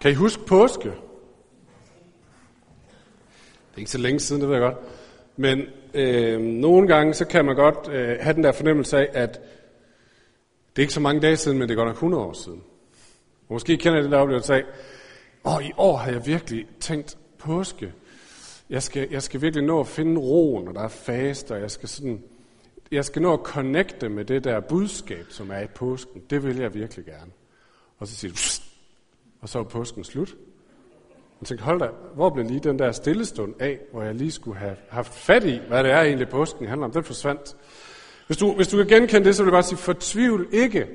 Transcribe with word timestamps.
Kan 0.00 0.10
I 0.10 0.14
huske 0.14 0.42
påske? 0.44 0.88
Det 3.68 3.74
er 3.74 3.78
ikke 3.78 3.90
så 3.90 3.98
længe 3.98 4.20
siden, 4.20 4.40
det 4.42 4.50
ved 4.50 4.56
jeg 4.56 4.72
godt. 4.72 4.86
Men 5.36 5.62
øh, 5.94 6.40
nogle 6.40 6.88
gange, 6.88 7.14
så 7.14 7.24
kan 7.24 7.44
man 7.44 7.56
godt 7.56 7.88
øh, 7.88 8.18
have 8.20 8.34
den 8.34 8.44
der 8.44 8.52
fornemmelse 8.52 8.98
af, 8.98 9.08
at 9.12 9.40
det 10.76 10.82
er 10.82 10.84
ikke 10.84 10.92
så 10.92 11.00
mange 11.00 11.20
dage 11.20 11.36
siden, 11.36 11.58
men 11.58 11.68
det 11.68 11.74
er 11.74 11.76
godt 11.76 11.88
nok 11.88 11.96
100 11.96 12.22
år 12.22 12.32
siden. 12.32 12.62
Og 13.48 13.52
måske 13.52 13.76
kender 13.76 14.00
I 14.00 14.02
den 14.02 14.12
der 14.12 14.18
oplevelse 14.18 14.54
af, 14.54 14.64
og 15.44 15.64
i 15.64 15.72
år 15.76 15.96
har 15.96 16.10
jeg 16.10 16.26
virkelig 16.26 16.66
tænkt 16.80 17.18
påske. 17.38 17.92
Jeg 18.70 18.82
skal, 18.82 19.08
jeg 19.10 19.22
skal 19.22 19.42
virkelig 19.42 19.64
nå 19.64 19.80
at 19.80 19.86
finde 19.86 20.20
roen, 20.20 20.68
og 20.68 20.74
der 20.74 20.80
er 20.80 20.88
fast, 20.88 21.50
og 21.50 21.60
jeg 21.60 21.70
skal 21.70 21.88
sådan, 21.88 22.22
jeg 22.90 23.04
skal 23.04 23.22
nå 23.22 23.32
at 23.32 23.40
connecte 23.44 24.08
med 24.08 24.24
det 24.24 24.44
der 24.44 24.60
budskab, 24.60 25.26
som 25.28 25.50
er 25.50 25.60
i 25.60 25.66
påsken. 25.66 26.22
Det 26.30 26.44
vil 26.44 26.56
jeg 26.56 26.74
virkelig 26.74 27.04
gerne. 27.04 27.30
Og 27.98 28.08
så 28.08 28.14
siger 28.14 28.32
du, 28.32 28.36
og 29.40 29.48
så 29.48 29.58
var 29.58 29.64
påsken 29.64 30.04
slut. 30.04 30.36
Jeg 31.40 31.46
tænkte, 31.46 31.64
hold 31.64 31.80
da, 31.80 31.88
hvor 32.14 32.30
blev 32.30 32.46
lige 32.46 32.60
den 32.60 32.78
der 32.78 32.92
stillestund 32.92 33.54
af, 33.60 33.78
hvor 33.92 34.02
jeg 34.02 34.14
lige 34.14 34.30
skulle 34.30 34.58
have 34.58 34.76
haft 34.88 35.14
fat 35.14 35.44
i, 35.44 35.60
hvad 35.68 35.84
det 35.84 35.92
er 35.92 36.00
egentlig 36.02 36.28
påsken 36.28 36.66
handler 36.66 36.84
om. 36.84 36.92
Den 36.92 37.04
forsvandt. 37.04 37.56
Hvis 38.26 38.36
du, 38.36 38.54
hvis 38.54 38.68
du 38.68 38.76
kan 38.76 38.86
genkende 38.86 39.24
det, 39.24 39.36
så 39.36 39.42
vil 39.42 39.48
jeg 39.48 39.52
bare 39.52 39.62
sige, 39.62 39.78
fortvivl 39.78 40.48
ikke. 40.52 40.88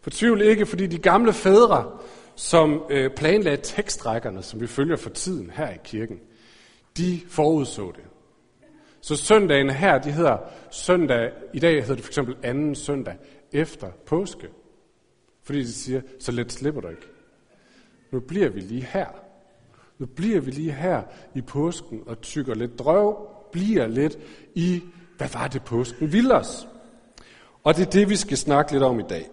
Fortvivl 0.00 0.42
ikke, 0.42 0.66
fordi 0.66 0.86
de 0.86 0.98
gamle 0.98 1.32
fædre, 1.32 1.98
som 2.34 2.82
øh, 2.90 3.10
planlagde 3.10 3.62
tekstrækkerne, 3.62 4.42
som 4.42 4.60
vi 4.60 4.66
følger 4.66 4.96
for 4.96 5.10
tiden 5.10 5.50
her 5.50 5.70
i 5.70 5.78
kirken, 5.84 6.20
de 6.96 7.20
forudså 7.28 7.92
det. 7.96 8.04
Så 9.00 9.16
søndagen 9.16 9.70
her, 9.70 9.98
de 9.98 10.12
hedder 10.12 10.38
søndag, 10.70 11.32
i 11.54 11.58
dag 11.58 11.80
hedder 11.80 11.94
det 11.94 12.04
for 12.04 12.10
eksempel 12.10 12.36
anden 12.42 12.74
søndag 12.74 13.16
efter 13.52 13.90
påske. 14.06 14.48
Fordi 15.42 15.58
de 15.58 15.72
siger, 15.72 16.00
så 16.20 16.32
let 16.32 16.52
slipper 16.52 16.80
du 16.80 16.88
ikke. 16.88 17.17
Nu 18.10 18.20
bliver 18.20 18.48
vi 18.48 18.60
lige 18.60 18.84
her. 18.84 19.06
Nu 19.98 20.06
bliver 20.06 20.40
vi 20.40 20.50
lige 20.50 20.72
her 20.72 21.02
i 21.34 21.40
påsken 21.40 22.02
og 22.06 22.20
tykker 22.20 22.54
lidt 22.54 22.78
drøv, 22.78 23.28
bliver 23.52 23.86
lidt 23.86 24.18
i, 24.54 24.82
hvad 25.16 25.28
var 25.28 25.48
det 25.48 25.64
påsken 25.64 26.12
ville 26.12 26.34
os? 26.34 26.68
Og 27.64 27.76
det 27.76 27.86
er 27.86 27.90
det, 27.90 28.08
vi 28.08 28.16
skal 28.16 28.36
snakke 28.36 28.72
lidt 28.72 28.82
om 28.82 29.00
i 29.00 29.02
dag. 29.08 29.30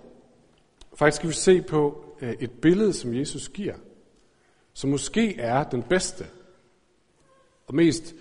Faktisk 0.95 1.17
skal 1.17 1.29
vi 1.29 1.33
se 1.33 1.61
på 1.61 2.05
øh, 2.21 2.33
et 2.39 2.51
billede, 2.51 2.93
som 2.93 3.13
Jesus 3.13 3.49
giver, 3.49 3.75
som 4.73 4.89
måske 4.89 5.39
er 5.39 5.63
den 5.63 5.83
bedste 5.83 6.25
og 7.67 7.75
mest 7.75 8.15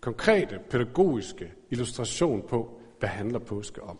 konkrete 0.00 0.58
pædagogiske 0.70 1.52
illustration 1.70 2.42
på, 2.48 2.80
hvad 2.98 3.08
handler 3.08 3.38
påske 3.38 3.82
om. 3.82 3.98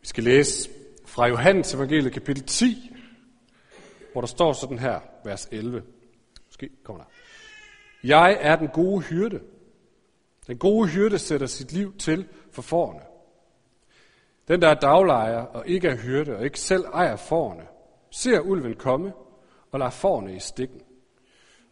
Vi 0.00 0.06
skal 0.06 0.24
læse 0.24 0.70
fra 1.12 1.26
Johannes 1.26 1.74
evangeliet 1.74 2.12
kapitel 2.12 2.44
10, 2.44 2.92
hvor 4.12 4.20
der 4.20 4.28
står 4.28 4.52
sådan 4.52 4.78
her, 4.78 5.00
vers 5.24 5.48
11. 5.50 5.82
Måske 6.46 6.70
kommer 6.84 7.02
der. 7.02 7.10
Jeg 8.04 8.38
er 8.40 8.56
den 8.56 8.68
gode 8.68 9.00
hyrde. 9.00 9.40
Den 10.46 10.58
gode 10.58 10.88
hyrde 10.88 11.18
sætter 11.18 11.46
sit 11.46 11.72
liv 11.72 11.96
til 11.98 12.28
for 12.52 12.62
forne. 12.62 13.00
Den, 14.48 14.62
der 14.62 14.68
er 14.68 14.74
daglejer 14.74 15.38
og 15.38 15.68
ikke 15.68 15.88
er 15.88 15.96
hyrde 15.96 16.36
og 16.36 16.44
ikke 16.44 16.60
selv 16.60 16.84
ejer 16.94 17.16
forne, 17.16 17.66
ser 18.10 18.40
ulven 18.40 18.74
komme 18.74 19.12
og 19.72 19.78
lader 19.78 19.90
forne 19.90 20.36
i 20.36 20.40
stikken 20.40 20.80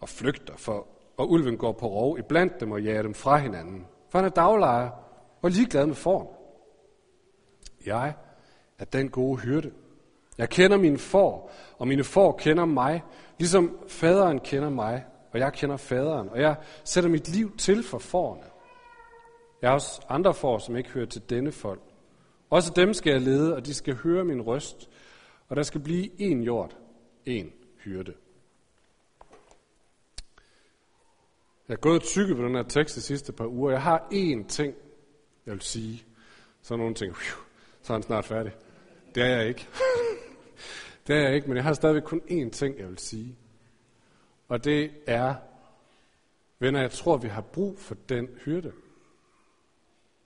og 0.00 0.08
flygter, 0.08 0.56
for, 0.56 0.86
og 1.16 1.30
ulven 1.30 1.56
går 1.56 1.72
på 1.72 1.86
rov 1.86 2.18
i 2.18 2.22
blandt 2.22 2.61
dem 2.61 2.72
og 2.72 2.83
jager 2.83 3.02
dem 3.02 3.14
fra 3.14 3.36
hinanden. 3.36 3.86
For 4.11 4.18
han 4.18 4.27
er 4.27 4.30
daglejer 4.30 4.91
og 5.42 5.50
ligeglad 5.50 5.86
med 5.86 5.94
forne. 5.94 6.28
Jeg 7.86 8.14
er 8.81 8.84
den 8.84 9.09
gode 9.09 9.41
hyrde. 9.41 9.70
Jeg 10.39 10.48
kender 10.48 10.77
mine 10.77 10.98
får, 10.98 11.53
og 11.78 11.89
mine 11.89 12.05
får 12.05 12.33
kender 12.33 12.64
mig, 12.64 13.03
ligesom 13.39 13.78
faderen 13.89 14.41
kender 14.41 14.70
mig, 14.70 15.05
og 15.33 15.39
jeg 15.39 15.53
kender 15.53 15.77
faderen, 15.77 16.28
og 16.28 16.41
jeg 16.41 16.57
sætter 16.85 17.11
mit 17.11 17.29
liv 17.29 17.57
til 17.57 17.83
for 17.83 17.98
forerne. 17.98 18.42
Jeg 19.63 19.70
har 19.70 19.74
også 19.74 20.01
andre 20.08 20.35
får, 20.35 20.58
som 20.58 20.77
ikke 20.77 20.91
hører 20.91 21.07
til 21.07 21.23
denne 21.30 21.52
folk. 21.52 21.80
Også 22.51 22.73
dem 22.77 22.95
skal 22.95 23.13
jeg 23.13 23.20
lede, 23.20 23.57
og 23.57 23.67
de 23.67 23.74
skal 23.74 23.95
høre 23.95 24.24
min 24.24 24.42
røst, 24.42 24.89
og 25.48 25.57
der 25.57 25.62
skal 25.62 25.80
blive 25.80 26.20
en 26.20 26.42
jord, 26.42 26.77
en 27.27 27.52
hyrde. 27.85 28.14
Jeg 31.68 31.74
er 31.74 31.80
gået 31.80 32.02
tykke 32.02 32.35
på 32.35 32.42
den 32.42 32.55
her 32.55 32.62
tekst 32.62 32.97
de 32.97 33.01
sidste 33.01 33.33
par 33.33 33.47
uger. 33.47 33.70
Jeg 33.70 33.83
har 33.83 34.08
én 34.12 34.47
ting, 34.48 34.74
jeg 35.47 35.55
vil 35.55 35.62
sige. 35.62 36.05
Så 36.62 36.74
er 36.74 36.79
nogle 36.79 36.95
ting, 36.95 37.17
så 37.83 37.92
er 37.92 37.92
han 37.92 38.02
snart 38.02 38.24
færdig. 38.24 38.52
Det 39.15 39.23
er 39.23 39.27
jeg 39.27 39.48
ikke. 39.48 39.69
det 41.07 41.17
er 41.17 41.21
jeg 41.21 41.35
ikke, 41.35 41.48
men 41.48 41.57
jeg 41.57 41.65
har 41.65 41.73
stadigvæk 41.73 42.03
kun 42.03 42.21
én 42.21 42.51
ting, 42.51 42.79
jeg 42.79 42.89
vil 42.89 42.98
sige. 42.98 43.37
Og 44.48 44.65
det 44.65 44.91
er, 45.07 45.35
venner, 46.59 46.81
jeg 46.81 46.91
tror, 46.91 47.17
vi 47.17 47.29
har 47.29 47.41
brug 47.41 47.79
for 47.79 47.97
den 48.09 48.29
hyrde. 48.45 48.73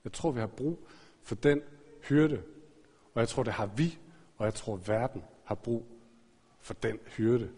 Jeg 0.05 0.13
tror, 0.13 0.31
vi 0.31 0.41
har 0.41 0.47
brug 0.47 0.89
for 1.23 1.35
den 1.35 1.63
hyrde. 2.09 2.43
Og 3.15 3.21
jeg 3.21 3.29
tror, 3.29 3.43
det 3.43 3.53
har 3.53 3.67
vi, 3.67 3.99
og 4.37 4.45
jeg 4.45 4.55
tror, 4.55 4.77
verden 4.77 5.25
har 5.45 5.55
brug 5.55 5.87
for 6.61 6.75
den 6.75 6.99
hyrde. 7.07 7.51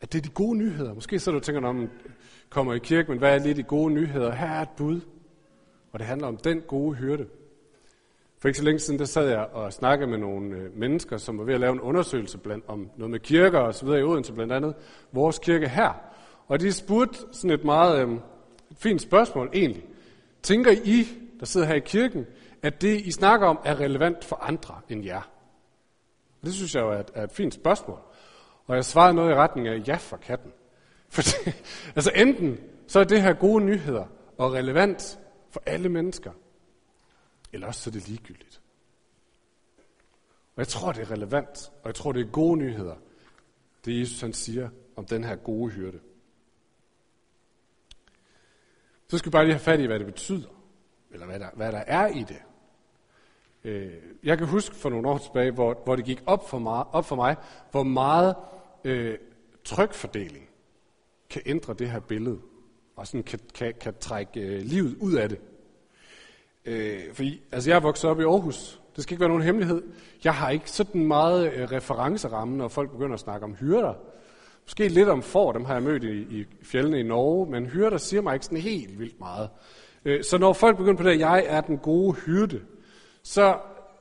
At 0.00 0.12
det 0.12 0.18
er 0.18 0.22
de 0.22 0.34
gode 0.34 0.58
nyheder. 0.58 0.94
Måske 0.94 1.18
så 1.18 1.30
du 1.30 1.40
tænker, 1.40 1.68
om 1.68 1.90
kommer 2.50 2.74
i 2.74 2.78
kirke, 2.78 3.10
men 3.10 3.18
hvad 3.18 3.34
er 3.34 3.38
lige 3.38 3.54
de 3.54 3.62
gode 3.62 3.94
nyheder? 3.94 4.32
Her 4.32 4.46
er 4.46 4.62
et 4.62 4.68
bud. 4.76 5.00
Og 5.92 5.98
det 5.98 6.06
handler 6.06 6.28
om 6.28 6.36
den 6.36 6.60
gode 6.60 6.94
hyrde. 6.94 7.28
For 8.42 8.48
ikke 8.48 8.58
så 8.58 8.64
længe 8.64 8.78
siden, 8.78 8.98
der 8.98 9.04
sad 9.04 9.28
jeg 9.28 9.38
og 9.52 9.72
snakkede 9.72 10.10
med 10.10 10.18
nogle 10.18 10.56
øh, 10.56 10.76
mennesker, 10.78 11.16
som 11.16 11.38
var 11.38 11.44
ved 11.44 11.54
at 11.54 11.60
lave 11.60 11.72
en 11.72 11.80
undersøgelse 11.80 12.38
blandt, 12.38 12.64
om 12.68 12.90
noget 12.96 13.10
med 13.10 13.20
kirker 13.20 13.58
og 13.58 13.74
så 13.74 13.84
videre 13.84 14.00
i 14.00 14.02
Odense, 14.02 14.32
blandt 14.32 14.52
andet 14.52 14.74
vores 15.12 15.38
kirke 15.38 15.68
her. 15.68 15.92
Og 16.48 16.60
de 16.60 16.72
spurgte 16.72 17.18
sådan 17.32 17.50
et 17.50 17.64
meget 17.64 18.08
øh, 18.08 18.14
et 18.70 18.76
fint 18.76 19.02
spørgsmål 19.02 19.50
egentlig. 19.54 19.84
Tænker 20.42 20.70
I, 20.70 21.06
der 21.40 21.46
sidder 21.46 21.66
her 21.66 21.74
i 21.74 21.80
kirken, 21.80 22.26
at 22.62 22.82
det, 22.82 23.00
I 23.00 23.10
snakker 23.10 23.46
om, 23.46 23.58
er 23.64 23.80
relevant 23.80 24.24
for 24.24 24.36
andre 24.36 24.74
end 24.88 25.04
jer? 25.04 25.30
Og 26.40 26.46
det 26.46 26.54
synes 26.54 26.74
jeg 26.74 26.80
jo 26.80 26.90
er 26.90 26.98
et, 26.98 27.10
er 27.14 27.24
et 27.24 27.32
fint 27.32 27.54
spørgsmål. 27.54 27.98
Og 28.66 28.76
jeg 28.76 28.84
svarede 28.84 29.14
noget 29.14 29.30
i 29.30 29.34
retning 29.34 29.68
af 29.68 29.88
ja 29.88 29.96
for 29.96 30.16
katten. 30.16 30.52
For 31.14 31.22
det, 31.22 31.62
altså 31.96 32.10
enten 32.16 32.58
så 32.86 33.00
er 33.00 33.04
det 33.04 33.22
her 33.22 33.32
gode 33.32 33.64
nyheder 33.64 34.04
og 34.38 34.52
relevant 34.52 35.18
for 35.50 35.62
alle 35.66 35.88
mennesker, 35.88 36.30
eller 37.52 37.66
også 37.66 37.80
så 37.80 37.90
er 37.90 37.92
det 37.92 38.08
ligegyldigt. 38.08 38.62
Og 40.54 40.58
jeg 40.58 40.68
tror, 40.68 40.92
det 40.92 41.02
er 41.02 41.10
relevant, 41.10 41.72
og 41.82 41.86
jeg 41.86 41.94
tror, 41.94 42.12
det 42.12 42.26
er 42.26 42.30
gode 42.30 42.56
nyheder, 42.56 42.96
det 43.84 44.00
Jesus 44.00 44.20
han 44.20 44.32
siger 44.32 44.70
om 44.96 45.06
den 45.06 45.24
her 45.24 45.36
gode 45.36 45.70
hyrde. 45.70 46.00
Så 49.08 49.18
skal 49.18 49.30
vi 49.30 49.32
bare 49.32 49.44
lige 49.44 49.54
have 49.54 49.60
fat 49.60 49.80
i, 49.80 49.86
hvad 49.86 49.98
det 49.98 50.06
betyder, 50.06 50.48
eller 51.10 51.26
hvad 51.26 51.40
der, 51.40 51.50
hvad 51.54 51.72
der 51.72 51.78
er 51.78 52.06
i 52.06 52.24
det. 52.28 52.42
Øh, 53.64 53.92
jeg 54.22 54.38
kan 54.38 54.46
huske 54.46 54.74
for 54.74 54.90
nogle 54.90 55.08
år 55.08 55.18
tilbage, 55.18 55.50
hvor, 55.50 55.80
hvor 55.84 55.96
det 55.96 56.04
gik 56.04 56.22
op 56.26 56.48
for, 56.48 56.58
mig, 56.58 56.84
op 56.86 57.04
for 57.04 57.16
mig, 57.16 57.36
hvor 57.70 57.82
meget 57.82 58.36
øh, 58.84 59.18
trykfordeling 59.64 60.48
kan 61.30 61.42
ændre 61.46 61.74
det 61.74 61.90
her 61.90 62.00
billede, 62.00 62.40
og 62.96 63.06
sådan 63.06 63.22
kan, 63.22 63.40
kan, 63.54 63.74
kan 63.80 63.94
trække 64.00 64.40
øh, 64.40 64.62
livet 64.62 64.96
ud 65.00 65.14
af 65.14 65.28
det. 65.28 65.40
Øh, 66.64 67.00
fordi, 67.12 67.42
altså 67.52 67.70
jeg 67.70 67.76
er 67.76 67.80
vokset 67.80 68.10
op 68.10 68.20
i 68.20 68.24
Aarhus. 68.24 68.80
Det 68.96 69.02
skal 69.02 69.14
ikke 69.14 69.20
være 69.20 69.28
nogen 69.28 69.42
hemmelighed. 69.42 69.82
Jeg 70.24 70.34
har 70.34 70.50
ikke 70.50 70.70
sådan 70.70 71.06
meget 71.06 71.52
øh, 71.52 71.72
referenceramme, 71.72 72.56
når 72.56 72.68
folk 72.68 72.90
begynder 72.90 73.14
at 73.14 73.20
snakke 73.20 73.44
om 73.44 73.54
hyrder. 73.54 73.94
Måske 74.64 74.88
lidt 74.88 75.08
om 75.08 75.22
får, 75.22 75.52
dem 75.52 75.64
har 75.64 75.74
jeg 75.74 75.82
mødt 75.82 76.04
i, 76.04 76.40
i 76.40 76.46
fjellene 76.62 77.00
i 77.00 77.02
Norge, 77.02 77.50
men 77.50 77.66
hyrder 77.66 77.98
siger 77.98 78.22
mig 78.22 78.34
ikke 78.34 78.46
sådan 78.46 78.58
helt 78.58 78.98
vildt 78.98 79.20
meget. 79.20 79.48
Øh, 80.04 80.24
så 80.24 80.38
når 80.38 80.52
folk 80.52 80.76
begynder 80.76 80.96
på 80.96 81.02
det, 81.02 81.10
at 81.10 81.18
jeg 81.18 81.44
er 81.46 81.60
den 81.60 81.78
gode 81.78 82.12
hyrde, 82.12 82.60
så 83.22 83.58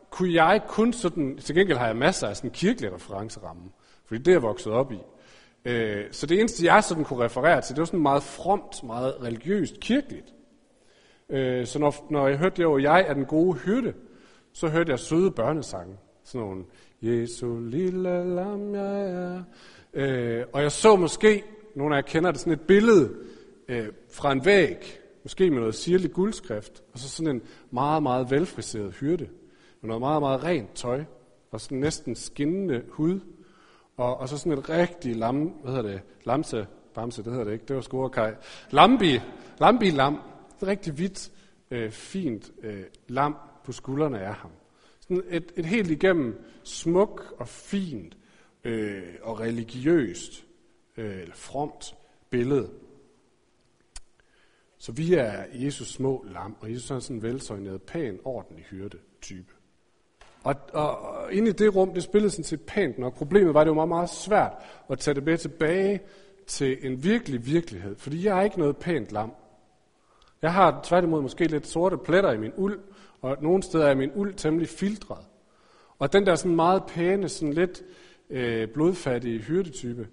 kunne 0.10 0.34
jeg 0.34 0.62
kun 0.68 0.94
sådan, 0.94 1.38
til 1.38 1.56
gengæld 1.56 1.78
har 1.78 1.88
jeg 1.88 1.96
masser 1.96 2.28
af 2.28 2.36
sådan 2.38 2.50
kirkelig 2.50 2.94
referenceramme, 2.94 3.64
fordi 4.06 4.22
det 4.22 4.28
er 4.28 4.36
jeg 4.36 4.42
vokset 4.42 4.72
op 4.72 4.92
i. 4.92 5.00
Øh, 5.66 6.06
så 6.12 6.26
det 6.26 6.40
eneste, 6.40 6.66
jeg 6.66 6.84
sådan 6.84 7.04
kunne 7.04 7.26
referere 7.26 7.62
til, 7.62 7.76
det 7.76 7.80
var 7.80 7.86
sådan 7.86 8.00
meget 8.00 8.24
fromt, 8.24 8.84
meget 8.84 9.16
religiøst, 9.24 9.80
kirkeligt. 9.80 10.34
Øh, 11.32 11.66
så 11.66 11.80
når, 11.80 12.08
når 12.10 12.28
jeg 12.28 12.38
hørte 12.38 12.58
det 12.58 12.66
over, 12.66 12.80
jeg 12.80 13.06
er 13.08 13.14
den 13.14 13.26
gode 13.26 13.58
hyrde, 13.58 13.94
så 14.54 14.68
hørte 14.68 14.92
jeg 14.92 15.00
søde 15.00 15.32
børnesange. 15.32 15.96
Sådan 16.24 16.48
nogle, 16.48 16.64
Jesu 17.02 17.60
lille 17.60 18.36
lam, 18.36 18.76
jeg 18.76 19.10
er. 19.10 19.44
Øh, 19.94 20.44
og 20.54 20.62
jeg 20.62 20.72
så 20.72 20.96
måske, 20.96 21.44
nogle 21.76 21.96
af 21.96 22.02
jer 22.02 22.08
kender 22.08 22.32
det, 22.32 22.40
sådan 22.40 22.54
et 22.54 22.62
billede 22.62 23.16
øh, 23.68 23.88
fra 24.12 24.32
en 24.32 24.46
væg, 24.46 25.00
måske 25.24 25.50
med 25.50 25.60
noget 25.60 25.76
sirlig 25.76 26.12
guldskrift, 26.12 26.84
og 26.94 27.00
så 27.00 27.10
sådan 27.10 27.36
en 27.36 27.42
meget, 27.72 28.04
meget 28.04 28.32
velfriseret 28.32 28.94
hyrde, 28.94 29.28
med 29.82 29.88
noget 29.88 30.02
meget, 30.02 30.22
meget 30.22 30.44
rent 30.44 30.74
tøj, 30.76 31.04
og 31.52 31.62
sådan 31.62 31.78
næsten 31.78 32.16
skinnende 32.16 32.82
hud, 32.90 33.20
og, 33.98 34.18
og 34.18 34.30
så 34.30 34.38
sådan 34.38 34.58
et 34.58 34.70
rigtig 34.70 35.16
lam, 35.16 35.44
hvad 35.44 35.74
hedder 35.74 35.90
det, 35.90 36.02
lamse, 36.24 36.68
bamse, 36.94 37.24
det 37.24 37.32
hedder 37.32 37.46
det 37.46 37.54
ikke, 37.54 37.66
det 37.68 37.76
var 37.76 37.82
skorekaj, 37.82 38.36
lambi, 38.72 39.20
lambi 39.60 39.90
lam, 39.90 40.20
rigtig 40.68 40.94
hvidt, 40.94 41.32
øh, 41.72 41.92
fint 41.92 42.52
øh, 42.62 42.84
lam 43.08 43.36
på 43.64 43.72
skuldrene 43.72 44.20
af 44.20 44.34
ham. 44.34 44.52
Sådan 45.00 45.24
et, 45.30 45.52
et 45.56 45.66
helt 45.66 45.92
igennem 45.92 46.44
smuk 46.64 47.36
og 47.38 47.48
fint 47.48 48.18
øh, 48.64 49.04
og 49.22 49.40
religiøst, 49.40 50.46
øh, 50.98 51.22
eller 51.22 51.36
fromt 51.36 51.96
billede. 52.30 52.70
Så 54.78 54.92
vi 54.92 55.14
er 55.14 55.46
Jesus 55.54 55.88
små 55.88 56.26
lam, 56.28 56.56
og 56.60 56.72
Jesus 56.72 56.92
er 56.92 57.00
sådan 57.00 57.16
en 57.16 57.24
velsøgnet, 57.24 57.82
pæn, 57.82 58.20
ordentlig 58.24 58.66
hyrde-type. 58.66 59.54
Og, 60.44 60.56
og, 60.74 61.00
og 61.00 61.34
inde 61.34 61.50
i 61.50 61.54
det 61.54 61.76
rum, 61.76 61.94
det 61.94 62.04
spillede 62.04 62.32
sådan 62.32 62.44
set 62.44 62.62
pænt 62.62 63.00
nok. 63.00 63.16
Problemet 63.16 63.54
var, 63.54 63.62
at 63.62 63.66
det 63.66 63.70
var 63.70 63.86
meget, 63.86 63.90
meget 63.90 64.10
svært 64.10 64.54
at 64.90 65.00
tage 65.00 65.16
det 65.16 65.24
med 65.24 65.38
tilbage 65.38 66.02
til 66.48 66.78
en 66.82 67.04
virkelig 67.04 67.46
virkelighed. 67.46 67.96
Fordi 67.96 68.26
jeg 68.26 68.40
er 68.40 68.42
ikke 68.42 68.60
noget 68.60 68.78
pænt 68.78 69.12
lam. 69.12 69.32
Jeg 70.42 70.54
har 70.54 70.80
tværtimod 70.84 71.22
måske 71.22 71.46
lidt 71.46 71.68
sorte 71.68 71.98
pletter 71.98 72.32
i 72.32 72.38
min 72.38 72.54
uld, 72.58 72.80
og 73.22 73.38
nogle 73.42 73.64
steder 73.64 73.88
er 73.88 73.96
min 73.96 74.12
uld 74.16 74.34
temmelig 74.34 74.70
filtret. 74.70 75.26
Og 76.00 76.14
den 76.14 76.26
der 76.26 76.36
sådan 76.36 76.56
meget 76.56 76.84
pæne, 76.88 77.30
sådan 77.30 77.54
lidt 77.54 77.84
øh, 78.30 78.68
blodfattige 78.68 79.40
hyrdetype, 79.40 80.08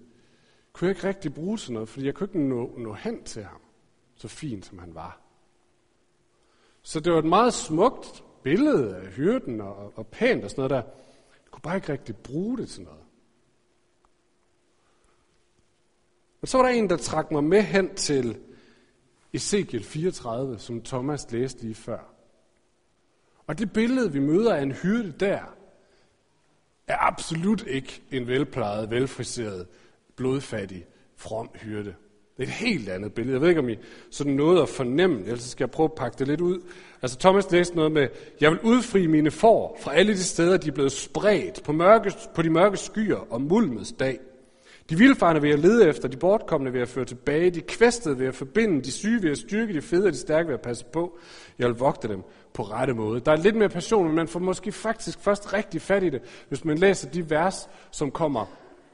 kunne 0.73 0.87
jeg 0.87 0.95
ikke 0.95 1.07
rigtig 1.07 1.33
bruge 1.33 1.57
til 1.57 1.73
noget, 1.73 1.89
fordi 1.89 2.05
jeg 2.05 2.13
kunne 2.13 2.27
ikke 2.27 2.39
nå, 2.39 2.73
nå 2.77 2.93
hen 2.93 3.23
til 3.23 3.43
ham, 3.43 3.61
så 4.15 4.27
fint 4.27 4.65
som 4.65 4.79
han 4.79 4.95
var. 4.95 5.21
Så 6.81 6.99
det 6.99 7.13
var 7.13 7.19
et 7.19 7.25
meget 7.25 7.53
smukt 7.53 8.23
billede 8.43 8.95
af 8.95 9.07
hyrden 9.07 9.61
og, 9.61 9.93
og 9.95 10.07
pænt 10.07 10.43
og 10.43 10.49
sådan 10.49 10.61
noget 10.61 10.69
der. 10.69 10.91
Jeg 11.43 11.51
kunne 11.51 11.61
bare 11.61 11.75
ikke 11.75 11.91
rigtig 11.91 12.17
bruge 12.17 12.57
det 12.57 12.69
til 12.69 12.83
noget. 12.83 12.99
Men 16.41 16.47
så 16.47 16.57
var 16.57 16.65
der 16.65 16.71
en, 16.71 16.89
der 16.89 16.97
trak 16.97 17.31
mig 17.31 17.43
med 17.43 17.61
hen 17.61 17.95
til 17.95 18.39
Ezekiel 19.33 19.83
34, 19.83 20.59
som 20.59 20.81
Thomas 20.81 21.31
læste 21.31 21.61
lige 21.61 21.75
før. 21.75 21.99
Og 23.47 23.59
det 23.59 23.73
billede, 23.73 24.11
vi 24.11 24.19
møder 24.19 24.55
af 24.55 24.61
en 24.61 24.71
hyrde 24.71 25.13
der, 25.19 25.39
er 26.87 26.97
absolut 26.99 27.67
ikke 27.67 28.01
en 28.11 28.27
velplejet, 28.27 28.89
velfriseret, 28.89 29.67
blodfattig, 30.15 30.85
from 31.15 31.49
hyrde. 31.55 31.95
Det 32.37 32.43
er 32.43 32.47
et 32.47 32.53
helt 32.53 32.89
andet 32.89 33.13
billede. 33.13 33.33
Jeg 33.33 33.41
ved 33.41 33.49
ikke, 33.49 33.61
om 33.61 33.69
I 33.69 33.77
sådan 34.11 34.33
noget 34.33 34.61
at 34.61 34.69
fornemme, 34.69 35.19
ellers 35.19 35.41
skal 35.41 35.63
jeg 35.63 35.71
prøve 35.71 35.89
at 35.89 35.95
pakke 35.97 36.19
det 36.19 36.27
lidt 36.27 36.41
ud. 36.41 36.61
Altså 37.01 37.17
Thomas 37.19 37.51
læste 37.51 37.75
noget 37.75 37.91
med, 37.91 38.07
jeg 38.41 38.51
vil 38.51 38.59
udfri 38.59 39.07
mine 39.07 39.31
får 39.31 39.77
fra 39.81 39.93
alle 39.93 40.13
de 40.13 40.23
steder, 40.23 40.57
de 40.57 40.67
er 40.67 40.71
blevet 40.71 40.91
spredt 40.91 41.63
på, 41.63 41.71
mørke, 41.71 42.13
på 42.35 42.41
de 42.41 42.49
mørke 42.49 42.77
skyer 42.77 43.17
og 43.29 43.41
mulmets 43.41 43.91
dag. 43.91 44.19
De 44.89 44.97
vilfarne 44.97 45.41
vil 45.41 45.49
jeg 45.49 45.59
lede 45.59 45.89
efter, 45.89 46.07
de 46.07 46.17
bortkommende 46.17 46.71
vil 46.71 46.79
jeg 46.79 46.87
føre 46.87 47.05
tilbage, 47.05 47.51
de 47.51 47.61
kvæstede 47.61 48.17
vil 48.17 48.23
jeg 48.23 48.35
forbinde, 48.35 48.81
de 48.81 48.91
syge 48.91 49.21
vil 49.21 49.27
jeg 49.27 49.37
styrke, 49.37 49.73
de 49.73 49.81
fede 49.81 50.07
og 50.07 50.13
de 50.13 50.17
stærke 50.17 50.47
vil 50.47 50.53
jeg 50.53 50.61
passe 50.61 50.85
på. 50.85 51.17
Jeg 51.59 51.67
vil 51.67 51.75
vogte 51.75 52.07
dem 52.07 52.23
på 52.53 52.63
rette 52.63 52.93
måde. 52.93 53.19
Der 53.19 53.31
er 53.31 53.35
lidt 53.35 53.55
mere 53.55 53.69
passion, 53.69 54.07
men 54.07 54.15
man 54.15 54.27
får 54.27 54.39
måske 54.39 54.71
faktisk 54.71 55.19
først 55.19 55.53
rigtig 55.53 55.81
fat 55.81 56.03
i 56.03 56.09
det, 56.09 56.21
hvis 56.47 56.65
man 56.65 56.77
læser 56.77 57.09
de 57.09 57.29
vers, 57.29 57.69
som 57.91 58.11
kommer 58.11 58.45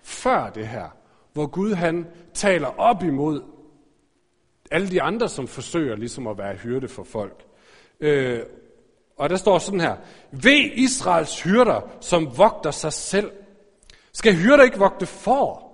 før 0.03 0.49
det 0.49 0.67
her, 0.67 0.95
hvor 1.33 1.47
Gud 1.47 1.73
han 1.73 2.07
taler 2.33 2.79
op 2.79 3.03
imod 3.03 3.41
alle 4.71 4.89
de 4.89 5.01
andre, 5.01 5.29
som 5.29 5.47
forsøger 5.47 5.95
ligesom 5.95 6.27
at 6.27 6.37
være 6.37 6.55
hyrde 6.55 6.87
for 6.87 7.03
folk. 7.03 7.45
Øh, 7.99 8.39
og 9.17 9.29
der 9.29 9.35
står 9.35 9.57
sådan 9.59 9.79
her, 9.79 9.95
Ved 10.31 10.71
Israels 10.73 11.41
hyrder, 11.41 11.81
som 12.01 12.37
vogter 12.37 12.71
sig 12.71 12.93
selv. 12.93 13.31
Skal 14.13 14.35
hyrder 14.35 14.63
ikke 14.63 14.79
vogte 14.79 15.05
for? 15.05 15.64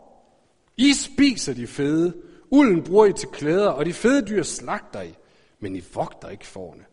I 0.81 0.93
spiser 0.93 1.53
de 1.53 1.67
fede, 1.67 2.13
ulden 2.49 2.83
bruger 2.83 3.05
I 3.05 3.13
til 3.13 3.29
klæder, 3.29 3.69
og 3.69 3.85
de 3.85 3.93
fede 3.93 4.27
dyr 4.27 4.43
slagter 4.43 5.01
I, 5.01 5.15
men 5.59 5.75
I 5.75 5.83
vogter 5.93 6.29
ikke 6.29 6.47
forne. 6.47 6.83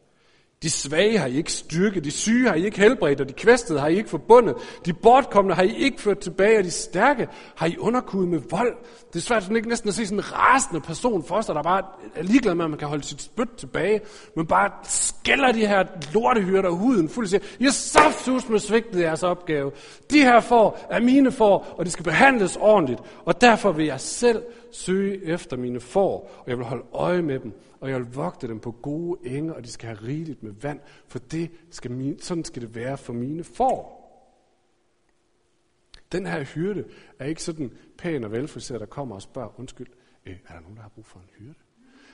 De 0.62 0.70
svage 0.70 1.18
har 1.18 1.26
I 1.26 1.36
ikke 1.36 1.52
styrke, 1.52 2.00
de 2.00 2.10
syge 2.10 2.48
har 2.48 2.54
I 2.54 2.64
ikke 2.64 2.80
helbredt, 2.80 3.20
og 3.20 3.28
de 3.28 3.32
kvæstede 3.32 3.80
har 3.80 3.88
I 3.88 3.96
ikke 3.96 4.10
forbundet. 4.10 4.54
De 4.86 4.92
bortkommende 4.92 5.54
har 5.54 5.62
I 5.62 5.74
ikke 5.74 6.00
ført 6.00 6.18
tilbage, 6.18 6.58
og 6.58 6.64
de 6.64 6.70
stærke 6.70 7.28
har 7.56 7.66
I 7.66 7.76
underkudet 7.78 8.28
med 8.28 8.40
vold. 8.50 8.76
Det 9.12 9.16
er 9.18 9.20
svært 9.20 9.42
sådan 9.42 9.56
ikke 9.56 9.68
næsten 9.68 9.88
at 9.88 9.94
se 9.94 10.06
sådan 10.06 10.18
en 10.18 10.32
rasende 10.32 10.80
person 10.80 11.24
for 11.24 11.40
sig, 11.40 11.54
der 11.54 11.62
bare 11.62 11.82
er 12.14 12.22
ligeglad 12.22 12.54
med, 12.54 12.64
at 12.64 12.70
man 12.70 12.78
kan 12.78 12.88
holde 12.88 13.04
sit 13.04 13.22
spyt 13.22 13.48
tilbage, 13.56 14.00
men 14.36 14.46
bare 14.46 14.70
skælder 14.82 15.52
de 15.52 15.66
her 15.66 15.84
lortehyrder 16.14 16.70
huden 16.70 17.08
fuldt 17.08 17.30
siger, 17.30 17.42
I 17.58 17.64
har 17.64 17.70
saftsus 17.70 18.48
med 18.48 18.58
svigtet 18.58 19.00
jeres 19.00 19.22
opgave. 19.22 19.72
De 20.10 20.18
her 20.18 20.40
får 20.40 20.86
er 20.90 21.00
mine 21.00 21.32
får, 21.32 21.74
og 21.78 21.86
de 21.86 21.90
skal 21.90 22.04
behandles 22.04 22.56
ordentligt, 22.60 23.00
og 23.24 23.40
derfor 23.40 23.72
vil 23.72 23.86
jeg 23.86 24.00
selv 24.00 24.42
søge 24.72 25.24
efter 25.24 25.56
mine 25.56 25.80
får, 25.80 26.30
og 26.38 26.44
jeg 26.50 26.58
vil 26.58 26.66
holde 26.66 26.84
øje 26.92 27.22
med 27.22 27.38
dem, 27.38 27.52
og 27.80 27.90
jeg 27.90 27.98
vil 27.98 28.14
vogte 28.14 28.48
dem 28.48 28.60
på 28.60 28.72
gode 28.72 29.28
enge, 29.36 29.54
og 29.54 29.64
de 29.64 29.70
skal 29.70 29.88
have 29.88 30.08
rigeligt 30.08 30.42
med 30.42 30.52
vand, 30.52 30.80
for 31.06 31.18
det 31.18 31.50
skal 31.70 31.90
min, 31.90 32.20
sådan 32.20 32.44
skal 32.44 32.62
det 32.62 32.74
være 32.74 32.98
for 32.98 33.12
mine 33.12 33.44
får. 33.44 33.98
Den 36.12 36.26
her 36.26 36.44
hyrde 36.44 36.84
er 37.18 37.24
ikke 37.24 37.42
sådan 37.42 37.72
pæn 37.98 38.24
og 38.24 38.32
velfriseret, 38.32 38.80
der 38.80 38.86
kommer 38.86 39.14
og 39.14 39.22
spørger, 39.22 39.60
undskyld, 39.60 39.86
øh, 40.26 40.36
er 40.48 40.52
der 40.52 40.60
nogen, 40.60 40.76
der 40.76 40.82
har 40.82 40.88
brug 40.88 41.06
for 41.06 41.18
en 41.18 41.28
hyrde? 41.38 41.54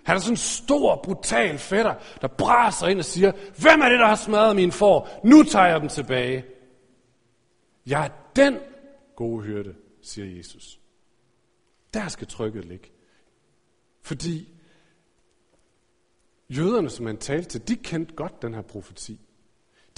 Han 0.05 0.17
er 0.17 0.21
sådan 0.21 0.33
en 0.33 0.37
stor, 0.37 1.01
brutal 1.05 1.59
fætter, 1.59 1.95
der 2.21 2.29
braser 2.29 2.87
ind 2.87 2.99
og 2.99 3.05
siger, 3.05 3.33
hvem 3.33 3.81
er 3.81 3.89
det, 3.89 3.99
der 3.99 4.07
har 4.07 4.15
smadret 4.15 4.57
mine 4.57 4.73
får? 4.73 5.21
Nu 5.25 5.43
tager 5.43 5.67
jeg 5.67 5.81
dem 5.81 5.89
tilbage. 5.89 6.45
Jeg 7.87 8.05
er 8.05 8.11
den 8.37 8.59
gode 9.17 9.43
hyrde, 9.43 9.75
siger 10.03 10.37
Jesus. 10.37 10.81
Der 11.95 12.09
skal 12.09 12.27
trykket 12.27 12.65
ligge. 12.65 12.91
Fordi 14.03 14.54
jøderne, 16.49 16.91
som 16.91 17.06
han 17.06 17.17
talte 17.17 17.49
til, 17.49 17.69
de 17.69 17.76
kendte 17.76 18.14
godt 18.14 18.43
den 18.43 18.55
her 18.55 18.62
profeti. 18.62 19.20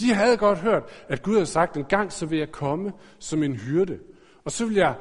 De 0.01 0.15
havde 0.15 0.37
godt 0.37 0.59
hørt, 0.59 0.83
at 1.09 1.23
Gud 1.23 1.35
havde 1.35 1.47
sagt, 1.47 1.77
en 1.77 1.85
gang 1.85 2.13
så 2.13 2.27
vil 2.27 2.39
jeg 2.39 2.53
komme 2.53 2.93
som 3.19 3.43
en 3.43 3.57
hyrde. 3.57 3.99
Og 4.45 4.53
så 4.53 4.67
vil 4.67 4.77
jeg 4.77 4.95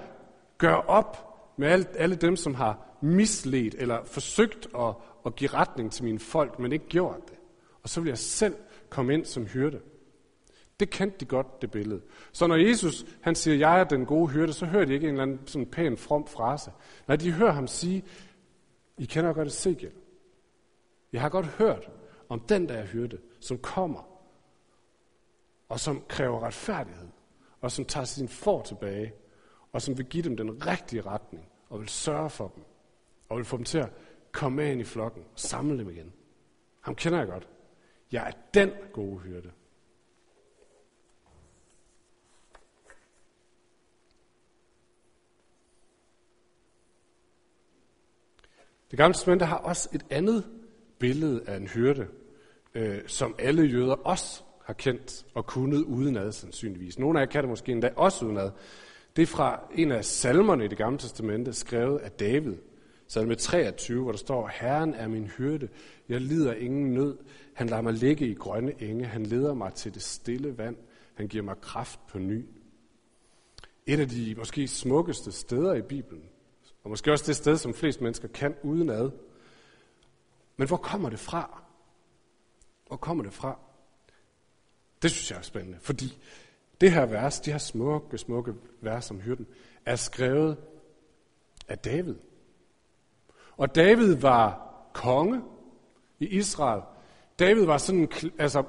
gøre 0.58 0.82
op 0.82 1.36
med 1.58 1.68
alle, 1.68 1.86
alle 1.96 2.16
dem, 2.16 2.36
som 2.36 2.56
har 2.56 2.98
misledt 3.02 3.76
eller 3.78 4.04
forsøgt 4.06 4.68
at, 4.80 4.94
at 5.26 5.36
give 5.36 5.50
retning 5.50 5.92
til 5.92 6.04
mine 6.04 6.20
folk, 6.20 6.60
men 6.60 6.72
ikke 6.72 6.88
gjort 6.88 7.30
det. 7.30 7.38
Og 7.84 7.90
så 7.90 8.02
vil 8.02 8.08
jeg 8.08 8.18
selv 8.18 8.56
komme 8.90 9.14
ind 9.14 9.26
som 9.26 9.46
hyrde. 9.46 9.80
Det 10.80 10.90
kendte 10.90 11.18
de 11.20 11.26
godt, 11.26 11.62
det 11.62 11.72
billede. 11.72 12.02
Så 12.32 12.48
når 12.48 12.56
Jesus 12.56 13.06
han 13.22 13.36
siger, 13.36 13.58
jeg 13.58 13.80
er 13.80 13.84
den 13.84 14.06
gode 14.06 14.28
hyrde, 14.28 14.54
så 14.54 14.66
hører 14.66 14.86
de 14.86 14.94
ikke 14.94 15.08
en 15.08 15.14
eller 15.14 15.24
anden 15.24 15.48
sådan 15.48 15.66
pæn, 15.66 15.98
from 15.98 16.28
frase. 16.28 16.72
Nej, 17.08 17.18
de 17.18 17.32
hører 17.32 17.52
ham 17.52 17.68
sige, 17.68 18.04
I 18.98 19.06
kender 19.06 19.34
godt 19.34 19.48
Ezekiel. 19.48 19.92
Jeg 21.16 21.22
har 21.22 21.30
godt 21.30 21.46
hørt 21.46 21.90
om 22.30 22.40
den 22.40 22.70
der 22.70 22.86
hyrde, 22.86 23.18
som 23.40 23.58
kommer, 23.58 24.22
og 25.70 25.80
som 25.80 26.04
kræver 26.08 26.44
retfærdighed, 26.44 27.08
og 27.62 27.72
som 27.72 27.86
tager 27.86 28.06
sin 28.06 28.28
for 28.28 28.62
tilbage, 28.62 29.14
og 29.72 29.82
som 29.82 29.98
vil 29.98 30.06
give 30.06 30.24
dem 30.24 30.38
den 30.38 30.68
rigtige 30.68 31.02
retning, 31.02 31.46
og 31.70 31.80
vil 31.80 31.90
sørge 31.90 32.30
for 32.30 32.48
dem, 32.56 32.64
og 33.30 33.38
vil 33.38 33.46
få 33.46 33.58
dem 33.58 33.66
til 33.66 33.78
at 33.78 33.92
komme 34.32 34.56
med 34.56 34.72
ind 34.72 34.82
i 34.82 34.84
flokken, 34.84 35.24
og 35.34 35.40
samle 35.40 35.78
dem 35.78 35.90
igen. 35.90 36.14
Ham 36.82 36.96
kender 36.96 37.20
jeg 37.20 37.28
godt. 37.28 37.48
Jeg 38.12 38.28
er 38.28 38.32
den 38.54 38.72
gode 38.94 39.20
hyrde. 39.20 39.52
Det 48.92 48.98
gamle 48.98 49.14
testamente 49.14 49.46
har 49.46 49.58
også 49.58 49.90
et 49.94 50.06
andet 50.10 50.65
billede 51.06 51.42
af 51.48 51.58
en 51.58 51.68
hyrde, 51.68 52.08
øh, 52.76 52.98
som 53.08 53.36
alle 53.40 53.64
jøder 53.64 53.94
også 53.94 54.44
har 54.64 54.74
kendt 54.74 55.26
og 55.34 55.46
kunnet 55.46 55.84
udenad 55.84 56.32
sandsynligvis. 56.32 57.00
Nogle 57.00 57.20
af 57.20 57.26
jer 57.26 57.32
kan 57.32 57.42
det 57.42 57.50
måske 57.50 57.72
endda 57.72 57.90
også 57.96 58.26
udenad. 58.26 58.52
Det 59.16 59.22
er 59.22 59.26
fra 59.26 59.60
en 59.76 59.92
af 59.92 60.06
salmerne 60.06 60.66
i 60.66 60.68
det 60.68 60.78
gamle 60.78 61.00
testamente, 61.00 61.54
skrevet 61.54 62.00
af 62.00 62.12
David. 62.12 62.56
Salme 63.08 63.36
23, 63.36 64.02
hvor 64.02 64.12
der 64.12 64.18
står, 64.18 64.52
Herren 64.54 64.94
er 64.94 65.08
min 65.08 65.28
hyrde, 65.28 65.68
jeg 66.10 66.22
lider 66.22 66.54
ingen 66.54 66.94
nød. 66.94 67.18
Han 67.54 67.68
lader 67.68 67.82
mig 67.82 67.94
ligge 67.94 68.28
i 68.28 68.34
grønne 68.34 68.74
enge, 68.82 69.06
han 69.06 69.26
leder 69.26 69.54
mig 69.54 69.74
til 69.74 69.94
det 69.94 70.02
stille 70.02 70.58
vand, 70.58 70.76
han 71.14 71.28
giver 71.28 71.44
mig 71.44 71.56
kraft 71.62 72.00
på 72.08 72.20
ny. 72.20 72.46
Et 73.86 74.00
af 74.00 74.10
de 74.10 74.36
måske 74.38 74.68
smukkeste 74.68 75.32
steder 75.32 75.74
i 75.74 75.82
Bibelen, 75.82 76.24
og 76.84 76.90
måske 76.90 77.12
også 77.12 77.24
det 77.28 77.36
sted, 77.36 77.58
som 77.58 77.74
flest 77.74 78.02
mennesker 78.02 78.28
kan 78.28 78.56
udenad. 78.64 79.12
Men 80.58 80.68
hvor 80.68 80.78
kommer 80.78 81.10
det 81.10 81.20
fra? 81.20 81.62
Hvor 82.88 82.98
kommer 82.98 83.24
det 83.24 83.34
fra? 83.34 83.60
Det 85.02 85.12
synes 85.12 85.32
jeg 85.32 85.38
er 85.38 85.42
spændende, 85.42 85.78
fordi 85.82 86.18
det 86.82 86.92
her 86.92 87.06
vers, 87.06 87.40
de 87.40 87.52
her 87.52 87.58
smukke, 87.58 88.18
smukke 88.18 88.54
vers 88.82 89.12
om 89.12 89.20
hyrden, 89.20 89.48
er 89.86 89.96
skrevet 89.96 90.58
af 91.68 91.78
David. 91.78 92.16
Og 93.58 93.76
David 93.76 94.16
var 94.16 94.72
konge 94.94 95.42
i 96.20 96.26
Israel. 96.26 96.82
David 97.40 97.66
var 97.66 97.78
sådan, 97.78 98.12
altså 98.40 98.64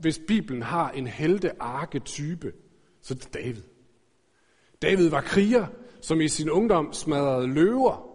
hvis 0.00 0.20
Bibelen 0.28 0.62
har 0.62 0.90
en 0.90 1.06
helte 1.06 1.62
arketype, 1.62 2.52
så 3.00 3.14
er 3.14 3.18
det 3.18 3.34
David. 3.34 3.62
David 4.82 5.08
var 5.08 5.20
kriger, 5.20 5.66
som 6.00 6.20
i 6.20 6.28
sin 6.28 6.50
ungdom 6.50 6.92
smadrede 6.92 7.46
løver, 7.46 8.07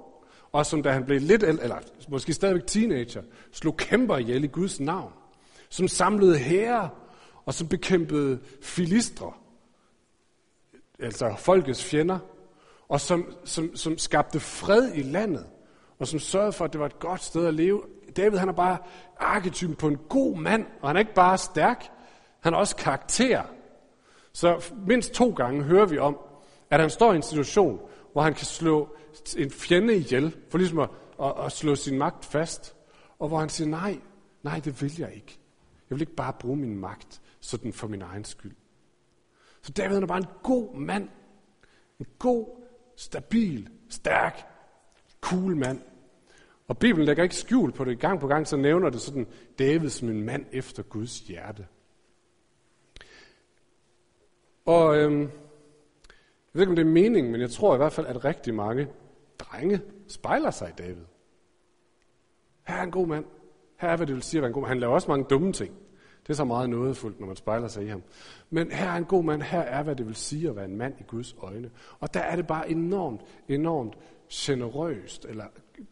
og 0.53 0.65
som 0.65 0.83
da 0.83 0.91
han 0.91 1.05
blev 1.05 1.21
lidt 1.21 1.43
ældre, 1.43 1.63
eller 1.63 1.77
måske 2.07 2.33
stadigvæk 2.33 2.67
teenager, 2.67 3.21
slog 3.51 3.77
kæmper 3.77 4.17
ihjel 4.17 4.43
i 4.43 4.47
Guds 4.47 4.79
navn, 4.79 5.13
som 5.69 5.87
samlede 5.87 6.37
hære 6.37 6.89
og 7.45 7.53
som 7.53 7.67
bekæmpede 7.67 8.39
filistre, 8.61 9.31
altså 10.99 11.35
folkets 11.37 11.83
fjender, 11.83 12.19
og 12.89 13.01
som, 13.01 13.33
som, 13.43 13.75
som 13.75 13.97
skabte 13.97 14.39
fred 14.39 14.91
i 14.93 15.01
landet, 15.01 15.45
og 15.99 16.07
som 16.07 16.19
sørgede 16.19 16.51
for, 16.51 16.65
at 16.65 16.73
det 16.73 16.79
var 16.79 16.85
et 16.85 16.99
godt 16.99 17.23
sted 17.23 17.45
at 17.45 17.53
leve. 17.53 17.81
David 18.17 18.37
han 18.37 18.49
er 18.49 18.53
bare 18.53 18.77
arketypen 19.17 19.75
på 19.75 19.87
en 19.87 19.97
god 20.09 20.37
mand, 20.37 20.65
og 20.81 20.89
han 20.89 20.95
er 20.95 20.99
ikke 20.99 21.13
bare 21.13 21.37
stærk, 21.37 21.89
han 22.39 22.53
har 22.53 22.59
også 22.59 22.75
karakter. 22.75 23.43
Så 24.33 24.71
mindst 24.87 25.11
to 25.11 25.29
gange 25.29 25.63
hører 25.63 25.85
vi 25.85 25.97
om, 25.97 26.17
at 26.69 26.79
han 26.79 26.89
står 26.89 27.13
i 27.13 27.15
en 27.15 27.21
situation, 27.21 27.79
hvor 28.13 28.21
han 28.21 28.33
kan 28.33 28.45
slå 28.45 28.95
en 29.37 29.51
fjende 29.51 29.95
ihjel, 29.95 30.37
for 30.49 30.57
ligesom 30.57 30.79
at, 30.79 30.89
at, 31.21 31.33
at 31.45 31.51
slå 31.51 31.75
sin 31.75 31.97
magt 31.97 32.25
fast, 32.25 32.75
og 33.19 33.27
hvor 33.27 33.39
han 33.39 33.49
siger, 33.49 33.67
nej, 33.67 33.99
nej, 34.43 34.61
det 34.65 34.81
vil 34.81 34.99
jeg 34.99 35.13
ikke. 35.13 35.39
Jeg 35.89 35.95
vil 35.95 36.01
ikke 36.01 36.15
bare 36.15 36.33
bruge 36.39 36.57
min 36.57 36.77
magt 36.77 37.21
sådan 37.39 37.73
for 37.73 37.87
min 37.87 38.01
egen 38.01 38.23
skyld. 38.23 38.55
Så 39.61 39.71
David 39.71 39.97
er 39.97 40.05
bare 40.05 40.17
en 40.17 40.27
god 40.43 40.75
mand. 40.75 41.09
En 41.99 42.05
god, 42.19 42.47
stabil, 42.95 43.69
stærk, 43.89 44.47
cool 45.21 45.55
mand. 45.55 45.81
Og 46.67 46.77
Bibelen 46.77 47.05
lægger 47.05 47.23
ikke 47.23 47.35
skjul 47.35 47.71
på 47.71 47.83
det. 47.83 47.99
Gang 47.99 48.19
på 48.19 48.27
gang 48.27 48.47
så 48.47 48.57
nævner 48.57 48.89
det 48.89 49.01
sådan 49.01 49.27
David 49.59 49.89
som 49.89 50.09
en 50.09 50.23
mand 50.23 50.45
efter 50.51 50.83
Guds 50.83 51.19
hjerte. 51.19 51.67
Og 54.65 54.97
øhm, 54.97 55.29
jeg 56.53 56.59
ved 56.59 56.61
ikke, 56.61 56.69
om 56.69 56.75
det 56.75 56.85
er 56.85 56.91
meningen, 56.91 57.31
men 57.31 57.41
jeg 57.41 57.49
tror 57.49 57.73
i 57.73 57.77
hvert 57.77 57.93
fald, 57.93 58.07
at 58.07 58.25
rigtig 58.25 58.53
mange 58.53 58.87
drenge 59.39 59.81
spejler 60.07 60.51
sig 60.51 60.69
i 60.69 60.73
David. 60.77 61.05
Her 62.67 62.75
er 62.75 62.83
en 62.83 62.91
god 62.91 63.07
mand. 63.07 63.25
Her 63.77 63.89
er, 63.89 63.97
hvad 63.97 64.07
det 64.07 64.15
vil 64.15 64.23
sige 64.23 64.39
at 64.39 64.41
være 64.41 64.47
en 64.47 64.53
god 64.53 64.61
mand. 64.61 64.69
Han 64.69 64.79
laver 64.79 64.93
også 64.93 65.07
mange 65.07 65.25
dumme 65.29 65.53
ting. 65.53 65.75
Det 66.23 66.29
er 66.29 66.33
så 66.33 66.45
meget 66.45 66.69
nådefuldt, 66.69 67.19
når 67.19 67.27
man 67.27 67.35
spejler 67.35 67.67
sig 67.67 67.83
i 67.83 67.87
ham. 67.87 68.03
Men 68.49 68.71
her 68.71 68.89
er 68.89 68.95
en 68.95 69.05
god 69.05 69.23
mand. 69.23 69.41
Her 69.41 69.59
er, 69.59 69.83
hvad 69.83 69.95
det 69.95 70.07
vil 70.07 70.15
sige 70.15 70.49
at 70.49 70.55
være 70.55 70.65
en 70.65 70.77
mand 70.77 70.95
i 70.99 71.03
Guds 71.07 71.35
øjne. 71.41 71.71
Og 71.99 72.13
der 72.13 72.19
er 72.19 72.35
det 72.35 72.47
bare 72.47 72.69
enormt, 72.69 73.21
enormt 73.47 73.97
generøst 74.31 75.25
eller 75.25 75.45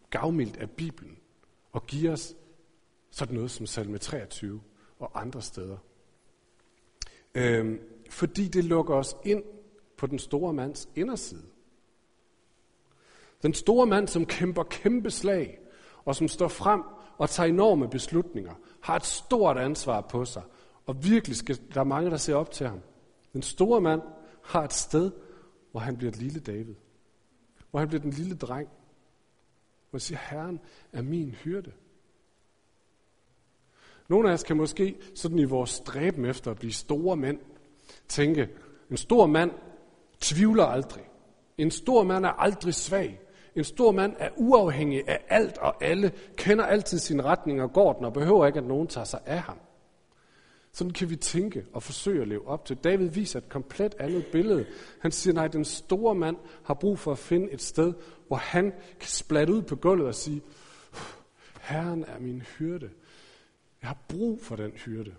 gavmildt 0.09 0.57
af 0.57 0.69
Bibelen 0.69 1.17
og 1.71 1.87
give 1.87 2.11
os 2.11 2.35
sådan 3.11 3.35
noget 3.35 3.51
som 3.51 3.65
salme 3.65 3.97
23 3.97 4.61
og 4.99 5.21
andre 5.21 5.41
steder. 5.41 5.77
Øhm, 7.35 7.79
fordi 8.09 8.47
det 8.47 8.63
lukker 8.63 8.95
os 8.95 9.15
ind 9.25 9.43
på 10.01 10.07
den 10.07 10.19
store 10.19 10.53
mands 10.53 10.89
inderside. 10.95 11.45
Den 13.43 13.53
store 13.53 13.85
mand, 13.87 14.07
som 14.07 14.25
kæmper 14.25 14.63
kæmpe 14.63 15.11
slag, 15.11 15.59
og 16.05 16.15
som 16.15 16.27
står 16.27 16.47
frem 16.47 16.83
og 17.17 17.29
tager 17.29 17.49
enorme 17.49 17.89
beslutninger, 17.89 18.53
har 18.81 18.95
et 18.95 19.05
stort 19.05 19.57
ansvar 19.57 20.01
på 20.01 20.25
sig, 20.25 20.43
og 20.85 21.03
virkelig 21.03 21.35
skal 21.37 21.59
der 21.73 21.79
er 21.79 21.83
mange, 21.83 22.09
der 22.09 22.17
ser 22.17 22.35
op 22.35 22.51
til 22.51 22.67
ham. 22.67 22.79
Den 23.33 23.41
store 23.41 23.81
mand 23.81 24.01
har 24.43 24.63
et 24.63 24.73
sted, 24.73 25.11
hvor 25.71 25.79
han 25.79 25.97
bliver 25.97 26.11
et 26.11 26.17
lille 26.17 26.39
David. 26.39 26.75
Hvor 27.71 27.79
han 27.79 27.87
bliver 27.87 28.01
den 28.01 28.11
lille 28.11 28.35
dreng. 28.35 28.67
Hvor 29.89 29.97
han 29.97 29.99
siger, 29.99 30.19
Herren 30.29 30.59
er 30.91 31.01
min 31.01 31.31
hyrde. 31.31 31.71
Nogle 34.07 34.29
af 34.29 34.33
os 34.33 34.43
kan 34.43 34.57
måske 34.57 34.97
sådan 35.15 35.39
i 35.39 35.45
vores 35.45 35.69
stræben 35.69 36.25
efter 36.25 36.51
at 36.51 36.57
blive 36.57 36.73
store 36.73 37.17
mænd, 37.17 37.39
tænke, 38.07 38.49
en 38.91 38.97
stor 38.97 39.25
mand 39.25 39.51
tvivler 40.21 40.65
aldrig. 40.65 41.03
En 41.57 41.71
stor 41.71 42.03
mand 42.03 42.25
er 42.25 42.29
aldrig 42.29 42.73
svag. 42.73 43.21
En 43.55 43.63
stor 43.63 43.91
mand 43.91 44.15
er 44.19 44.29
uafhængig 44.37 45.09
af 45.09 45.19
alt 45.29 45.57
og 45.57 45.83
alle, 45.83 46.11
kender 46.35 46.65
altid 46.65 46.99
sin 46.99 47.25
retning 47.25 47.61
og 47.61 47.73
går 47.73 47.93
den, 47.93 48.05
og 48.05 48.13
behøver 48.13 48.47
ikke, 48.47 48.59
at 48.59 48.65
nogen 48.65 48.87
tager 48.87 49.05
sig 49.05 49.19
af 49.25 49.39
ham. 49.39 49.57
Sådan 50.73 50.93
kan 50.93 51.09
vi 51.09 51.15
tænke 51.15 51.65
og 51.73 51.83
forsøge 51.83 52.21
at 52.21 52.27
leve 52.27 52.47
op 52.47 52.65
til. 52.65 52.77
David 52.77 53.09
viser 53.09 53.39
et 53.39 53.49
komplet 53.49 53.95
andet 53.99 54.25
billede. 54.31 54.65
Han 54.99 55.11
siger, 55.11 55.33
nej, 55.33 55.47
den 55.47 55.65
store 55.65 56.15
mand 56.15 56.37
har 56.63 56.73
brug 56.73 56.99
for 56.99 57.11
at 57.11 57.17
finde 57.17 57.51
et 57.51 57.61
sted, 57.61 57.93
hvor 58.27 58.37
han 58.37 58.73
kan 58.99 59.09
splatte 59.09 59.53
ud 59.53 59.61
på 59.61 59.75
gulvet 59.75 60.07
og 60.07 60.15
sige, 60.15 60.41
Herren 61.61 62.03
er 62.07 62.19
min 62.19 62.41
hyrde. 62.41 62.89
Jeg 63.81 63.87
har 63.87 63.97
brug 64.09 64.41
for 64.41 64.55
den 64.55 64.71
hyrde. 64.71 65.13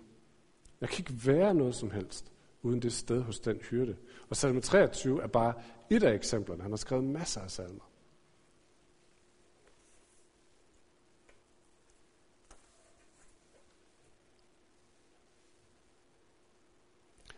Jeg 0.81 0.89
kan 0.89 0.99
ikke 0.99 1.27
være 1.27 1.53
noget 1.53 1.75
som 1.75 1.91
helst 1.91 2.32
uden 2.63 2.81
det 2.81 2.93
sted 2.93 3.21
hos 3.21 3.39
den 3.39 3.57
hyrde. 3.57 3.97
Og 4.29 4.35
salme 4.35 4.61
23 4.61 5.23
er 5.23 5.27
bare 5.27 5.53
et 5.89 6.03
af 6.03 6.13
eksemplerne. 6.13 6.61
Han 6.61 6.71
har 6.71 6.77
skrevet 6.77 7.03
masser 7.03 7.41
af 7.41 7.51
salmer. 7.51 7.89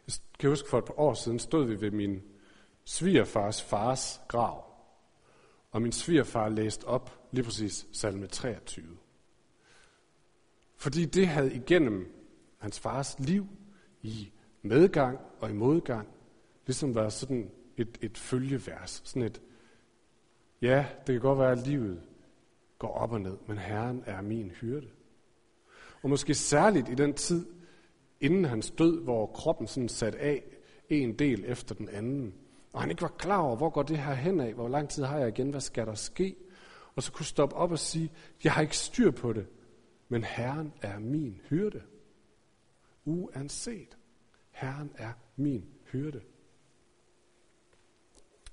Jeg 0.08 0.14
kan 0.40 0.50
huske, 0.50 0.70
for 0.70 0.78
et 0.78 0.86
par 0.86 1.00
år 1.00 1.14
siden 1.14 1.40
stod 1.40 1.66
vi 1.66 1.82
ved 1.82 1.92
min 1.92 2.24
svigerfars 2.84 3.64
fars 3.64 4.22
grav. 4.28 4.66
Og 5.72 5.82
min 5.82 5.92
svigerfar 5.92 6.50
læste 6.50 6.86
op 6.86 7.28
lige 7.32 7.44
præcis 7.44 7.88
salme 7.92 8.28
23. 8.28 8.98
Fordi 10.78 11.06
det 11.06 11.28
havde 11.28 11.56
igennem 11.56 12.14
hans 12.58 12.80
fars 12.80 13.20
liv 13.20 13.48
i 14.02 14.32
medgang 14.66 15.20
og 15.40 15.50
i 15.50 15.54
modgang 15.54 16.08
ligesom 16.66 16.96
være 16.96 17.12
sådan 17.12 17.52
et, 17.78 17.98
et 18.02 18.18
følgevers. 18.18 19.02
Sådan 19.06 19.22
et, 19.22 19.42
ja, 20.62 20.86
det 21.08 21.14
kan 21.14 21.22
godt 21.22 21.40
være, 21.40 21.52
at 21.52 21.68
livet 21.68 22.02
går 22.80 22.94
op 22.94 23.12
og 23.12 23.22
ned, 23.22 23.38
men 23.48 23.58
Herren 23.58 24.04
er 24.06 24.22
min 24.22 24.52
hyrde. 24.52 24.88
Og 26.04 26.10
måske 26.10 26.34
særligt 26.34 26.90
i 26.90 26.96
den 26.96 27.14
tid, 27.14 27.46
inden 28.22 28.46
hans 28.46 28.72
død, 28.72 29.04
hvor 29.04 29.26
kroppen 29.26 29.68
sådan 29.68 29.90
sat 29.90 30.16
af 30.16 30.44
en 30.90 31.20
del 31.20 31.44
efter 31.48 31.76
den 31.76 31.90
anden. 31.90 32.34
Og 32.74 32.82
han 32.82 32.90
ikke 32.90 33.02
var 33.02 33.14
klar 33.18 33.38
over, 33.38 33.56
hvor 33.56 33.70
går 33.70 33.84
det 33.84 33.98
her 33.98 34.14
hen 34.14 34.40
af, 34.40 34.54
hvor 34.54 34.68
lang 34.68 34.90
tid 34.90 35.04
har 35.04 35.20
jeg 35.20 35.28
igen, 35.28 35.50
hvad 35.50 35.62
skal 35.62 35.86
der 35.86 35.94
ske? 35.94 36.36
Og 36.96 37.04
så 37.04 37.12
kunne 37.12 37.26
stoppe 37.26 37.56
op 37.56 37.72
og 37.72 37.80
sige, 37.80 38.12
jeg 38.44 38.52
har 38.52 38.62
ikke 38.62 38.78
styr 38.78 39.12
på 39.12 39.34
det, 39.34 39.48
men 40.10 40.24
Herren 40.24 40.74
er 40.82 41.00
min 41.00 41.42
hyrde. 41.50 41.82
Uanset. 43.06 43.98
Herren 44.56 44.92
er 44.98 45.14
min 45.36 45.66
hyrde. 45.92 46.22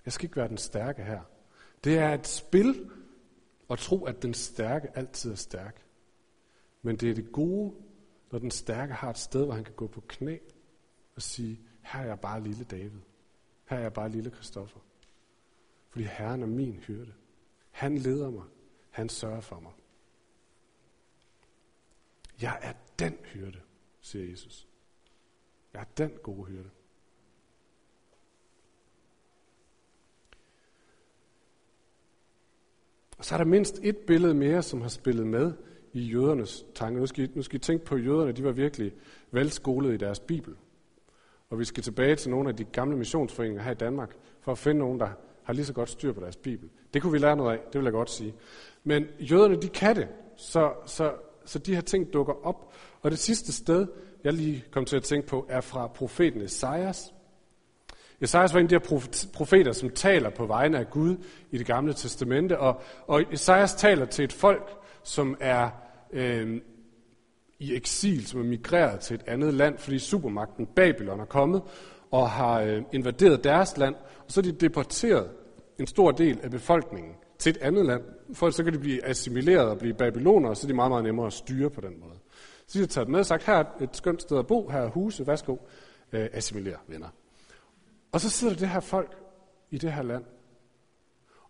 Jeg 0.04 0.12
skal 0.12 0.24
ikke 0.24 0.36
være 0.36 0.48
den 0.48 0.58
stærke 0.58 1.04
her. 1.04 1.20
Det 1.84 1.98
er 1.98 2.14
et 2.14 2.26
spil 2.26 2.90
at 3.70 3.78
tro, 3.78 4.04
at 4.04 4.22
den 4.22 4.34
stærke 4.34 4.96
altid 4.96 5.30
er 5.30 5.34
stærk. 5.34 5.86
Men 6.82 6.96
det 6.96 7.10
er 7.10 7.14
det 7.14 7.32
gode, 7.32 7.74
når 8.30 8.38
den 8.38 8.50
stærke 8.50 8.92
har 8.92 9.10
et 9.10 9.18
sted, 9.18 9.44
hvor 9.44 9.54
han 9.54 9.64
kan 9.64 9.74
gå 9.74 9.86
på 9.86 10.00
knæ 10.00 10.38
og 11.16 11.22
sige, 11.22 11.60
her 11.82 12.00
er 12.00 12.06
jeg 12.06 12.20
bare 12.20 12.42
lille 12.42 12.64
David. 12.64 13.00
Her 13.64 13.76
er 13.76 13.82
jeg 13.82 13.92
bare 13.92 14.08
lille 14.08 14.30
Kristoffer. 14.30 14.80
Fordi 15.90 16.04
Herren 16.04 16.42
er 16.42 16.46
min 16.46 16.76
hyrde. 16.76 17.12
Han 17.70 17.98
leder 17.98 18.30
mig. 18.30 18.44
Han 18.90 19.08
sørger 19.08 19.40
for 19.40 19.60
mig. 19.60 19.72
Jeg 22.40 22.58
er 22.62 22.72
den 22.98 23.18
hyrde, 23.24 23.60
siger 24.00 24.30
Jesus. 24.30 24.68
Jeg 25.74 25.80
er 25.80 25.84
den 25.96 26.10
gode 26.22 26.44
hyrde. 26.44 26.70
Og 33.18 33.24
så 33.26 33.34
er 33.34 33.38
der 33.38 33.44
mindst 33.44 33.80
et 33.82 33.96
billede 33.96 34.34
mere, 34.34 34.62
som 34.62 34.80
har 34.80 34.88
spillet 34.88 35.26
med 35.26 35.52
i 35.92 36.00
jødernes 36.00 36.66
tanker. 36.74 37.00
Nu 37.00 37.06
skal, 37.06 37.24
I, 37.24 37.30
nu 37.34 37.42
skal 37.42 37.56
I 37.56 37.58
tænke 37.58 37.84
på, 37.84 37.94
at 37.94 38.04
jøderne 38.04 38.32
de 38.32 38.44
var 38.44 38.52
virkelig 38.52 38.92
velskolede 39.30 39.94
i 39.94 39.96
deres 39.96 40.20
bibel. 40.20 40.54
Og 41.50 41.58
vi 41.58 41.64
skal 41.64 41.82
tilbage 41.82 42.16
til 42.16 42.30
nogle 42.30 42.48
af 42.48 42.56
de 42.56 42.64
gamle 42.64 42.96
missionsforeninger 42.96 43.62
her 43.62 43.70
i 43.70 43.74
Danmark, 43.74 44.16
for 44.40 44.52
at 44.52 44.58
finde 44.58 44.78
nogen, 44.78 45.00
der 45.00 45.08
har 45.42 45.52
lige 45.52 45.64
så 45.64 45.72
godt 45.72 45.90
styr 45.90 46.12
på 46.12 46.20
deres 46.20 46.36
bibel. 46.36 46.68
Det 46.94 47.02
kunne 47.02 47.12
vi 47.12 47.18
lære 47.18 47.36
noget 47.36 47.52
af, 47.52 47.60
det 47.72 47.78
vil 47.78 47.84
jeg 47.84 47.92
godt 47.92 48.10
sige. 48.10 48.34
Men 48.84 49.06
jøderne, 49.20 49.62
de 49.62 49.68
kan 49.68 49.96
det, 49.96 50.08
så, 50.36 50.72
så, 50.86 51.14
så 51.44 51.58
de 51.58 51.74
her 51.74 51.82
ting 51.82 52.12
dukker 52.12 52.46
op. 52.46 52.74
Og 53.02 53.10
det 53.10 53.18
sidste 53.18 53.52
sted, 53.52 53.86
jeg 54.24 54.32
lige 54.32 54.64
kom 54.70 54.84
til 54.84 54.96
at 54.96 55.02
tænke 55.02 55.28
på, 55.28 55.46
er 55.48 55.60
fra 55.60 55.86
profeten 55.86 56.42
Esajas. 56.42 57.14
Esajas 58.20 58.54
var 58.54 58.60
en 58.60 58.66
af 58.66 58.68
de 58.68 58.74
her 58.74 59.08
profeter, 59.34 59.72
som 59.72 59.90
taler 59.90 60.30
på 60.30 60.46
vegne 60.46 60.78
af 60.78 60.90
Gud 60.90 61.16
i 61.50 61.58
det 61.58 61.66
gamle 61.66 61.94
testamente, 61.94 62.58
og, 62.58 62.80
og 63.06 63.22
Esajas 63.32 63.74
taler 63.74 64.06
til 64.06 64.24
et 64.24 64.32
folk, 64.32 64.70
som 65.04 65.36
er 65.40 65.70
øh, 66.12 66.60
i 67.58 67.74
eksil, 67.74 68.26
som 68.26 68.40
er 68.40 68.44
migreret 68.44 69.00
til 69.00 69.14
et 69.14 69.22
andet 69.26 69.54
land, 69.54 69.78
fordi 69.78 69.98
supermagten 69.98 70.66
Babylon 70.66 71.20
er 71.20 71.24
kommet 71.24 71.62
og 72.10 72.30
har 72.30 72.60
øh, 72.60 72.82
invaderet 72.92 73.44
deres 73.44 73.76
land, 73.76 73.94
og 73.94 74.32
så 74.32 74.40
er 74.40 74.42
de 74.42 74.52
deporteret 74.52 75.30
en 75.78 75.86
stor 75.86 76.10
del 76.10 76.38
af 76.42 76.50
befolkningen 76.50 77.14
til 77.38 77.50
et 77.50 77.58
andet 77.62 77.86
land, 77.86 78.02
for 78.34 78.50
så 78.50 78.64
kan 78.64 78.72
de 78.72 78.78
blive 78.78 79.06
assimileret 79.06 79.68
og 79.68 79.78
blive 79.78 79.94
babyloner, 79.94 80.48
og 80.48 80.56
så 80.56 80.66
er 80.66 80.68
de 80.68 80.74
meget, 80.74 80.90
meget 80.90 81.04
nemmere 81.04 81.26
at 81.26 81.32
styre 81.32 81.70
på 81.70 81.80
den 81.80 82.00
måde. 82.00 82.21
Så 82.72 82.78
de 82.78 82.82
har 82.82 82.86
taget 82.86 83.08
med 83.08 83.20
og 83.20 83.26
sagt, 83.26 83.42
her 83.42 83.54
er 83.54 83.64
et 83.80 83.96
skønt 83.96 84.22
sted 84.22 84.38
at 84.38 84.46
bo, 84.46 84.68
her 84.68 84.78
er 84.78 84.88
huse, 84.88 85.26
værsgo, 85.26 85.56
øh, 86.12 86.28
assimiler 86.32 86.78
venner. 86.86 87.08
Og 88.12 88.20
så 88.20 88.30
sidder 88.30 88.54
det 88.54 88.68
her 88.68 88.80
folk 88.80 89.16
i 89.70 89.78
det 89.78 89.92
her 89.92 90.02
land. 90.02 90.24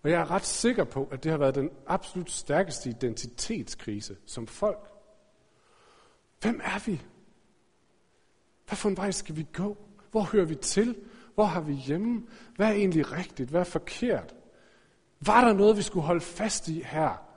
Og 0.02 0.10
jeg 0.10 0.20
er 0.20 0.30
ret 0.30 0.46
sikker 0.46 0.84
på, 0.84 1.08
at 1.12 1.24
det 1.24 1.30
har 1.30 1.38
været 1.38 1.54
den 1.54 1.70
absolut 1.86 2.30
stærkeste 2.30 2.90
identitetskrise 2.90 4.16
som 4.26 4.46
folk. 4.46 4.88
Hvem 6.40 6.60
er 6.64 6.84
vi? 6.86 7.02
Hvad 8.66 8.76
for 8.76 8.88
en 8.88 8.96
vej 8.96 9.10
skal 9.10 9.36
vi 9.36 9.46
gå? 9.52 9.76
Hvor 10.10 10.22
hører 10.22 10.44
vi 10.44 10.54
til? 10.54 10.96
Hvor 11.34 11.44
har 11.44 11.60
vi 11.60 11.72
hjemme? 11.72 12.26
Hvad 12.56 12.66
er 12.66 12.72
egentlig 12.72 13.12
rigtigt? 13.12 13.50
Hvad 13.50 13.60
er 13.60 13.64
forkert? 13.64 14.34
Var 15.20 15.44
der 15.44 15.52
noget, 15.52 15.76
vi 15.76 15.82
skulle 15.82 16.06
holde 16.06 16.20
fast 16.20 16.68
i 16.68 16.82
her 16.86 17.31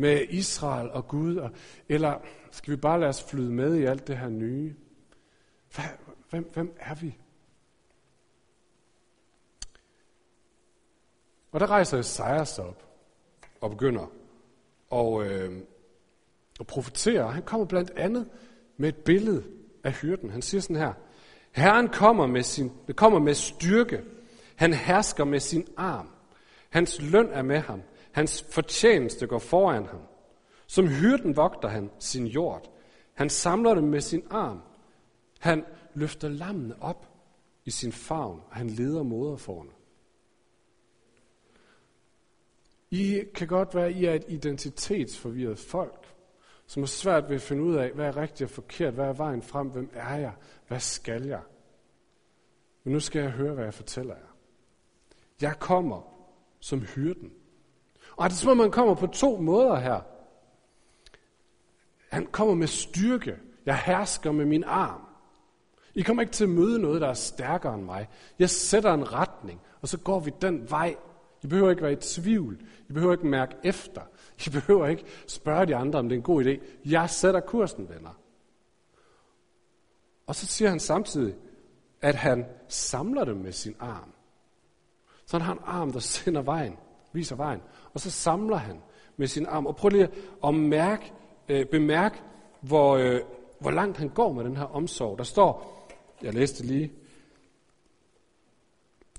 med 0.00 0.26
Israel 0.28 0.90
og 0.90 1.08
Gud? 1.08 1.36
Og, 1.36 1.50
Eller 1.88 2.18
skal 2.50 2.70
vi 2.70 2.76
bare 2.76 3.00
lade 3.00 3.08
os 3.08 3.24
flyde 3.24 3.52
med 3.52 3.76
i 3.76 3.84
alt 3.84 4.06
det 4.06 4.18
her 4.18 4.28
nye? 4.28 4.74
Hvem, 6.30 6.50
hvem 6.52 6.76
er 6.80 6.94
vi? 6.94 7.16
Og 11.52 11.60
der 11.60 11.70
rejser 11.70 11.98
Esajas 11.98 12.58
op 12.58 12.84
og 13.60 13.70
begynder 13.70 14.12
og, 14.90 15.26
øh, 15.26 15.62
og 16.60 16.66
profetere. 16.66 17.32
Han 17.32 17.42
kommer 17.42 17.66
blandt 17.66 17.90
andet 17.90 18.28
med 18.76 18.88
et 18.88 18.96
billede 18.96 19.44
af 19.84 19.92
hyrden. 19.92 20.30
Han 20.30 20.42
siger 20.42 20.60
sådan 20.60 20.76
her, 20.76 20.92
Herren 21.52 21.88
kommer 21.88 22.26
med, 22.26 22.42
sin, 22.42 22.72
kommer 22.96 23.18
med 23.18 23.34
styrke. 23.34 24.02
Han 24.56 24.72
hersker 24.72 25.24
med 25.24 25.40
sin 25.40 25.66
arm. 25.76 26.08
Hans 26.70 27.02
løn 27.02 27.28
er 27.32 27.42
med 27.42 27.58
ham. 27.58 27.82
Hans 28.12 28.46
fortjeneste 28.50 29.26
går 29.26 29.38
foran 29.38 29.86
ham. 29.86 30.00
Som 30.66 30.88
hyrden 30.88 31.36
vogter 31.36 31.68
han 31.68 31.90
sin 31.98 32.26
jord. 32.26 32.72
Han 33.12 33.30
samler 33.30 33.74
dem 33.74 33.84
med 33.84 34.00
sin 34.00 34.22
arm. 34.30 34.60
Han 35.38 35.64
løfter 35.94 36.28
lammene 36.28 36.82
op 36.82 37.06
i 37.64 37.70
sin 37.70 37.92
favn, 37.92 38.40
og 38.50 38.56
han 38.56 38.70
leder 38.70 39.02
moderforne. 39.02 39.70
I 42.90 43.22
kan 43.34 43.48
godt 43.48 43.74
være, 43.74 43.86
at 43.86 43.96
I 43.96 44.04
er 44.04 44.14
et 44.14 44.24
identitetsforvirret 44.28 45.58
folk, 45.58 46.14
som 46.66 46.82
er 46.82 46.86
svært 46.86 47.28
ved 47.28 47.36
at 47.36 47.42
finde 47.42 47.62
ud 47.62 47.76
af, 47.76 47.92
hvad 47.92 48.06
er 48.06 48.16
rigtigt 48.16 48.42
og 48.42 48.50
forkert, 48.50 48.94
hvad 48.94 49.04
er 49.04 49.12
vejen 49.12 49.42
frem, 49.42 49.68
hvem 49.68 49.90
er 49.92 50.16
jeg, 50.16 50.32
hvad 50.68 50.80
skal 50.80 51.26
jeg? 51.26 51.42
Men 52.84 52.92
nu 52.92 53.00
skal 53.00 53.22
jeg 53.22 53.30
høre, 53.30 53.54
hvad 53.54 53.64
jeg 53.64 53.74
fortæller 53.74 54.14
jer. 54.14 54.36
Jeg 55.40 55.56
kommer 55.58 56.26
som 56.60 56.80
hyrden. 56.80 57.32
Og 58.20 58.30
det 58.30 58.36
er 58.36 58.40
som 58.40 58.50
om, 58.50 58.56
man 58.56 58.70
kommer 58.70 58.94
på 58.94 59.06
to 59.06 59.36
måder 59.36 59.76
her. 59.76 60.00
Han 62.08 62.26
kommer 62.26 62.54
med 62.54 62.66
styrke. 62.66 63.36
Jeg 63.66 63.78
hersker 63.78 64.32
med 64.32 64.44
min 64.44 64.64
arm. 64.64 65.00
I 65.94 66.02
kommer 66.02 66.22
ikke 66.22 66.32
til 66.32 66.44
at 66.44 66.50
møde 66.50 66.78
noget, 66.78 67.00
der 67.00 67.08
er 67.08 67.14
stærkere 67.14 67.74
end 67.74 67.82
mig. 67.82 68.08
Jeg 68.38 68.50
sætter 68.50 68.94
en 68.94 69.12
retning, 69.12 69.60
og 69.82 69.88
så 69.88 69.98
går 69.98 70.20
vi 70.20 70.32
den 70.42 70.70
vej. 70.70 70.96
I 71.42 71.46
behøver 71.46 71.70
ikke 71.70 71.82
være 71.82 71.92
i 71.92 71.96
tvivl. 71.96 72.60
I 72.88 72.92
behøver 72.92 73.12
ikke 73.12 73.26
mærke 73.26 73.56
efter. 73.64 74.02
I 74.46 74.50
behøver 74.58 74.86
ikke 74.86 75.04
spørge 75.26 75.66
de 75.66 75.76
andre, 75.76 75.98
om 75.98 76.08
det 76.08 76.16
er 76.16 76.18
en 76.18 76.24
god 76.24 76.44
idé. 76.44 76.64
Jeg 76.84 77.10
sætter 77.10 77.40
kursen, 77.40 77.88
venner. 77.88 78.20
Og 80.26 80.34
så 80.34 80.46
siger 80.46 80.68
han 80.68 80.80
samtidig, 80.80 81.34
at 82.00 82.14
han 82.14 82.46
samler 82.68 83.24
dem 83.24 83.36
med 83.36 83.52
sin 83.52 83.76
arm. 83.78 84.12
Så 85.26 85.38
han 85.38 85.46
har 85.46 85.52
en 85.52 85.64
arm, 85.64 85.92
der 85.92 86.00
sender 86.00 86.42
vejen, 86.42 86.76
viser 87.12 87.36
vejen. 87.36 87.60
Og 87.94 88.00
så 88.00 88.10
samler 88.10 88.56
han 88.56 88.76
med 89.16 89.26
sin 89.26 89.46
arm. 89.46 89.66
Og 89.66 89.76
prøv 89.76 89.88
lige 89.88 90.08
at 90.44 90.54
mærke, 90.54 91.12
øh, 91.48 91.66
bemærk, 91.66 92.22
hvor, 92.60 92.96
øh, 92.96 93.20
hvor 93.60 93.70
langt 93.70 93.98
han 93.98 94.08
går 94.08 94.32
med 94.32 94.44
den 94.44 94.56
her 94.56 94.64
omsorg. 94.64 95.18
Der 95.18 95.24
står, 95.24 95.80
jeg 96.22 96.34
læste 96.34 96.66
lige, 96.66 96.92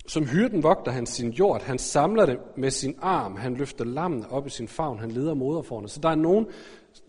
som 0.08 0.26
hyrden 0.28 0.64
vogter 0.64 0.92
han 0.92 1.06
sin 1.06 1.30
jord, 1.30 1.62
han 1.62 1.78
samler 1.78 2.26
det 2.26 2.40
med 2.56 2.72
sin 2.72 2.96
arm, 3.02 3.36
han 3.36 3.56
løfter 3.56 3.86
lammen 3.86 4.26
op 4.26 4.48
i 4.48 4.50
sin 4.50 4.68
favn, 4.68 5.00
han 5.00 5.12
leder 5.12 5.34
moderforne. 5.34 5.90
Så 5.90 6.00
der 6.00 6.10
er 6.10 6.16
nogen, 6.16 6.48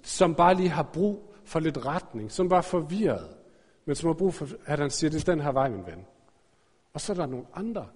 som 0.03 0.35
bare 0.35 0.55
lige 0.55 0.69
har 0.69 0.83
brug 0.83 1.35
for 1.45 1.61
lidt 1.61 1.87
retning, 1.87 2.33
som 2.33 2.49
bare 2.49 2.59
er 2.59 2.62
forvirret, 2.62 3.29
men 3.85 3.97
som 3.97 4.07
har 4.07 4.15
brug 4.15 4.35
for, 4.35 4.49
at 4.67 4.79
han 4.79 4.91
siger, 4.91 5.11
det 5.11 5.29
er 5.29 5.33
den 5.33 5.41
her 5.41 5.53
vej, 5.53 5.69
min 5.69 5.87
ven. 5.87 6.05
Og 6.93 7.01
så 7.01 7.12
er 7.12 7.17
der 7.17 7.27
nogle 7.27 7.47
andre, 7.55 7.87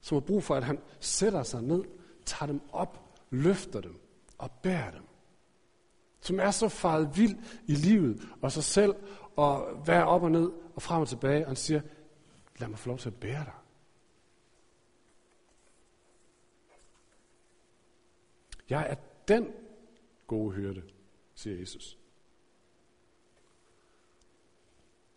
som 0.00 0.14
har 0.14 0.20
brug 0.20 0.42
for, 0.42 0.54
at 0.54 0.64
han 0.64 0.78
sætter 1.00 1.42
sig 1.42 1.62
ned, 1.62 1.84
tager 2.26 2.52
dem 2.52 2.60
op, 2.72 3.20
løfter 3.30 3.80
dem 3.80 4.00
og 4.38 4.50
bærer 4.62 4.90
dem. 4.90 5.02
Som 6.20 6.40
er 6.40 6.50
så 6.50 6.68
faret 6.68 7.16
vild 7.16 7.36
i 7.66 7.74
livet 7.74 8.28
og 8.42 8.52
sig 8.52 8.64
selv, 8.64 8.94
og 9.36 9.76
hvad 9.84 10.02
op 10.02 10.22
og 10.22 10.30
ned 10.30 10.52
og 10.74 10.82
frem 10.82 11.00
og 11.00 11.08
tilbage, 11.08 11.44
og 11.44 11.46
han 11.46 11.56
siger, 11.56 11.80
lad 12.58 12.68
mig 12.68 12.78
få 12.78 12.88
lov 12.88 12.98
til 12.98 13.08
at 13.08 13.20
bære 13.20 13.44
dig. 13.44 13.52
Jeg 18.68 18.86
er 18.90 18.94
den 19.28 19.52
gode 20.26 20.54
hyrde, 20.54 20.82
siger 21.34 21.58
Jesus. 21.58 21.98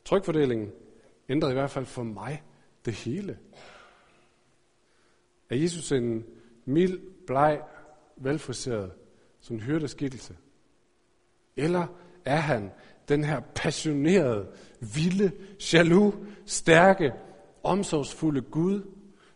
Trykfordelingen 0.06 0.72
ændrede 1.30 1.52
i 1.52 1.56
hvert 1.56 1.72
fald 1.72 1.86
for 1.86 2.04
mig 2.04 2.44
det 2.86 2.94
hele. 2.94 3.40
Er 5.50 5.56
Jesus 5.56 5.92
en 5.92 6.26
mild, 6.70 7.00
bleg, 7.28 7.60
velfriseret, 8.18 8.92
som 9.42 9.60
hyrdeskikkelse? 9.60 10.36
Eller 11.58 11.88
er 12.26 12.36
han 12.36 12.72
den 13.10 13.24
her 13.24 13.42
passionerede, 13.56 14.48
vilde, 14.80 15.32
jaloux, 15.74 16.16
stærke, 16.46 17.12
omsorgsfulde 17.64 18.42
Gud, 18.42 18.82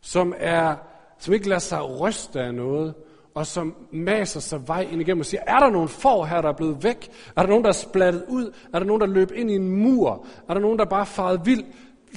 som, 0.01 0.33
er, 0.37 0.75
som 1.19 1.33
ikke 1.33 1.49
lader 1.49 1.59
sig 1.59 1.99
ryste 1.99 2.41
af 2.41 2.53
noget, 2.53 2.93
og 3.35 3.47
som 3.47 3.75
maser 3.91 4.39
sig 4.39 4.67
vej 4.67 4.87
ind 4.91 5.01
igennem 5.01 5.19
og 5.19 5.25
siger, 5.25 5.41
er 5.47 5.59
der 5.59 5.69
nogen 5.69 5.89
får 5.89 6.25
her, 6.25 6.41
der 6.41 6.49
er 6.49 6.53
blevet 6.53 6.83
væk? 6.83 7.09
Er 7.35 7.41
der 7.41 7.49
nogen, 7.49 7.63
der 7.63 7.69
er 7.69 7.73
splattet 7.73 8.25
ud? 8.29 8.53
Er 8.73 8.79
der 8.79 8.85
nogen, 8.85 9.01
der 9.01 9.07
løb 9.07 9.31
ind 9.35 9.51
i 9.51 9.55
en 9.55 9.69
mur? 9.69 10.25
Er 10.49 10.53
der 10.53 10.61
nogen, 10.61 10.79
der 10.79 10.85
bare 10.85 11.05
faret 11.05 11.45
vild? 11.45 11.63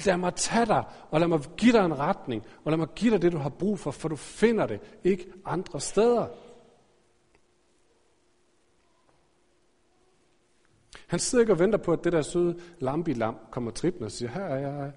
Lad 0.05 0.17
mig 0.17 0.35
tage 0.35 0.65
dig, 0.65 0.83
og 1.11 1.19
lad 1.19 1.27
mig 1.27 1.39
give 1.57 1.71
dig 1.71 1.85
en 1.85 1.99
retning, 1.99 2.43
og 2.65 2.71
lad 2.71 2.77
mig 2.77 2.87
give 2.95 3.11
dig 3.11 3.21
det, 3.21 3.31
du 3.31 3.37
har 3.37 3.49
brug 3.49 3.79
for, 3.79 3.91
for 3.91 4.09
du 4.09 4.15
finder 4.15 4.67
det 4.67 4.79
ikke 5.03 5.25
andre 5.45 5.81
steder. 5.81 6.27
Han 11.07 11.19
sidder 11.19 11.41
ikke 11.41 11.53
og 11.53 11.59
venter 11.59 11.77
på, 11.77 11.93
at 11.93 12.03
det 12.03 12.13
der 12.13 12.21
søde 12.21 12.59
lambi-lam 12.79 13.35
kommer 13.51 13.71
trippende 13.71 14.05
og 14.05 14.11
siger, 14.11 14.29
her 14.29 14.43
er 14.43 14.59
jeg. 14.59 14.91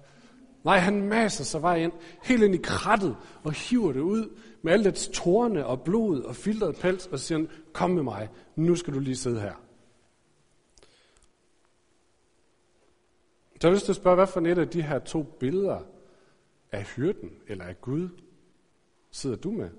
Nej, 0.63 0.77
han 0.77 1.01
maser 1.01 1.43
sig 1.43 1.61
vej 1.61 1.75
ind, 1.75 1.91
helt 2.23 2.43
ind 2.43 2.55
i 2.55 2.59
krattet, 2.63 3.15
og 3.43 3.51
hiver 3.51 3.91
det 3.91 3.99
ud 3.99 4.37
med 4.61 4.73
alt 4.73 4.85
dets 4.85 5.07
torne 5.13 5.65
og 5.65 5.81
blod 5.81 6.21
og 6.21 6.35
filtret 6.35 6.75
pels, 6.75 7.07
og 7.07 7.19
siger, 7.19 7.45
kom 7.73 7.89
med 7.89 8.03
mig, 8.03 8.29
nu 8.55 8.75
skal 8.75 8.93
du 8.93 8.99
lige 8.99 9.15
sidde 9.15 9.41
her. 9.41 9.53
Så 13.61 13.67
jeg 13.67 13.71
har 13.71 13.75
lyst 13.75 13.85
til 13.85 13.91
at 13.91 13.95
spørge, 13.95 14.15
hvad 14.15 14.27
for 14.27 14.41
et 14.41 14.57
af 14.57 14.69
de 14.69 14.81
her 14.81 14.99
to 14.99 15.23
billeder 15.23 15.81
af 16.71 16.83
hyrden 16.83 17.41
eller 17.47 17.65
af 17.65 17.81
Gud 17.81 18.09
sidder 19.11 19.35
du 19.35 19.51
med? 19.51 19.69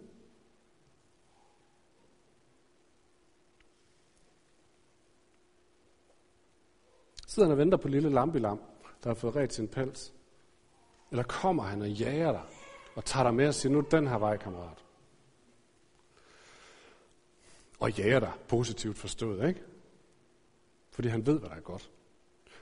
Sidder 7.27 7.49
han 7.49 7.53
og 7.53 7.59
venter 7.59 7.79
på 7.79 7.89
lille 7.89 8.11
lampelam, 8.11 8.61
der 9.05 9.11
har 9.11 9.15
fået 9.15 9.37
ret 9.37 9.53
sin 9.53 9.69
pels? 9.69 10.15
Eller 11.11 11.23
kommer 11.23 11.63
han 11.63 11.83
og 11.83 11.91
jager 11.91 12.33
dig 12.33 12.45
og 12.95 13.05
tager 13.05 13.25
dig 13.25 13.35
med 13.35 13.49
og 13.49 13.55
siger, 13.55 13.73
nu 13.73 13.81
den 13.91 14.07
her 14.07 14.19
vej, 14.19 14.37
kammerat? 14.37 14.85
Og 17.81 17.99
jager 17.99 18.21
dig, 18.21 18.33
positivt 18.49 18.99
forstået, 18.99 19.49
ikke? 19.49 19.63
Fordi 20.91 21.09
han 21.09 21.27
ved, 21.27 21.39
hvad 21.39 21.51
der 21.51 21.57
er 21.57 21.61
godt. 21.61 21.91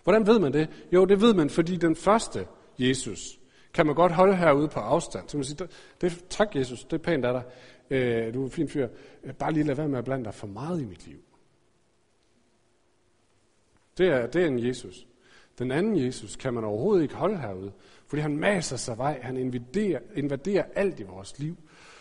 Hvordan 0.05 0.27
ved 0.27 0.39
man 0.39 0.53
det? 0.53 0.69
Jo, 0.93 1.05
det 1.05 1.21
ved 1.21 1.35
man, 1.35 1.51
fordi 1.51 1.77
den 1.77 1.97
første 1.97 2.47
Jesus 2.79 3.41
kan 3.75 3.87
man 3.87 3.95
godt 3.95 4.13
holde 4.13 4.37
herude 4.37 4.69
på 4.69 4.81
afstand. 4.81 5.29
Så 5.29 5.37
man 5.37 5.45
siger, 5.45 5.67
det, 6.01 6.25
tak 6.29 6.57
Jesus, 6.57 6.85
det 6.85 6.93
er 6.93 7.03
pænt 7.03 7.25
af 7.25 7.33
dig. 7.33 7.43
Øh, 7.91 8.35
du 8.35 8.41
er 8.41 8.45
en 8.45 8.51
fin 8.51 8.69
fyr. 8.69 8.89
Øh, 9.25 9.35
bare 9.35 9.53
lige 9.53 9.65
lad 9.65 9.75
være 9.75 9.89
med 9.89 9.99
at 9.99 10.05
blande 10.05 10.25
dig 10.25 10.35
for 10.35 10.47
meget 10.47 10.81
i 10.81 10.85
mit 10.85 11.07
liv. 11.07 11.19
Det 13.99 14.09
er, 14.09 14.27
det 14.27 14.43
er 14.43 14.47
en 14.47 14.67
Jesus. 14.67 15.07
Den 15.59 15.71
anden 15.71 16.05
Jesus 16.05 16.37
kan 16.37 16.55
man 16.55 16.65
overhovedet 16.65 17.03
ikke 17.03 17.15
holde 17.15 17.39
herude, 17.39 17.73
fordi 18.07 18.23
han 18.23 18.37
maser 18.37 18.77
sig 18.77 18.99
vej, 18.99 19.21
han 19.23 19.37
invaderer, 19.37 20.01
invaderer 20.15 20.65
alt 20.75 21.01
i 21.01 21.03
vores 21.03 21.39
liv. 21.39 21.57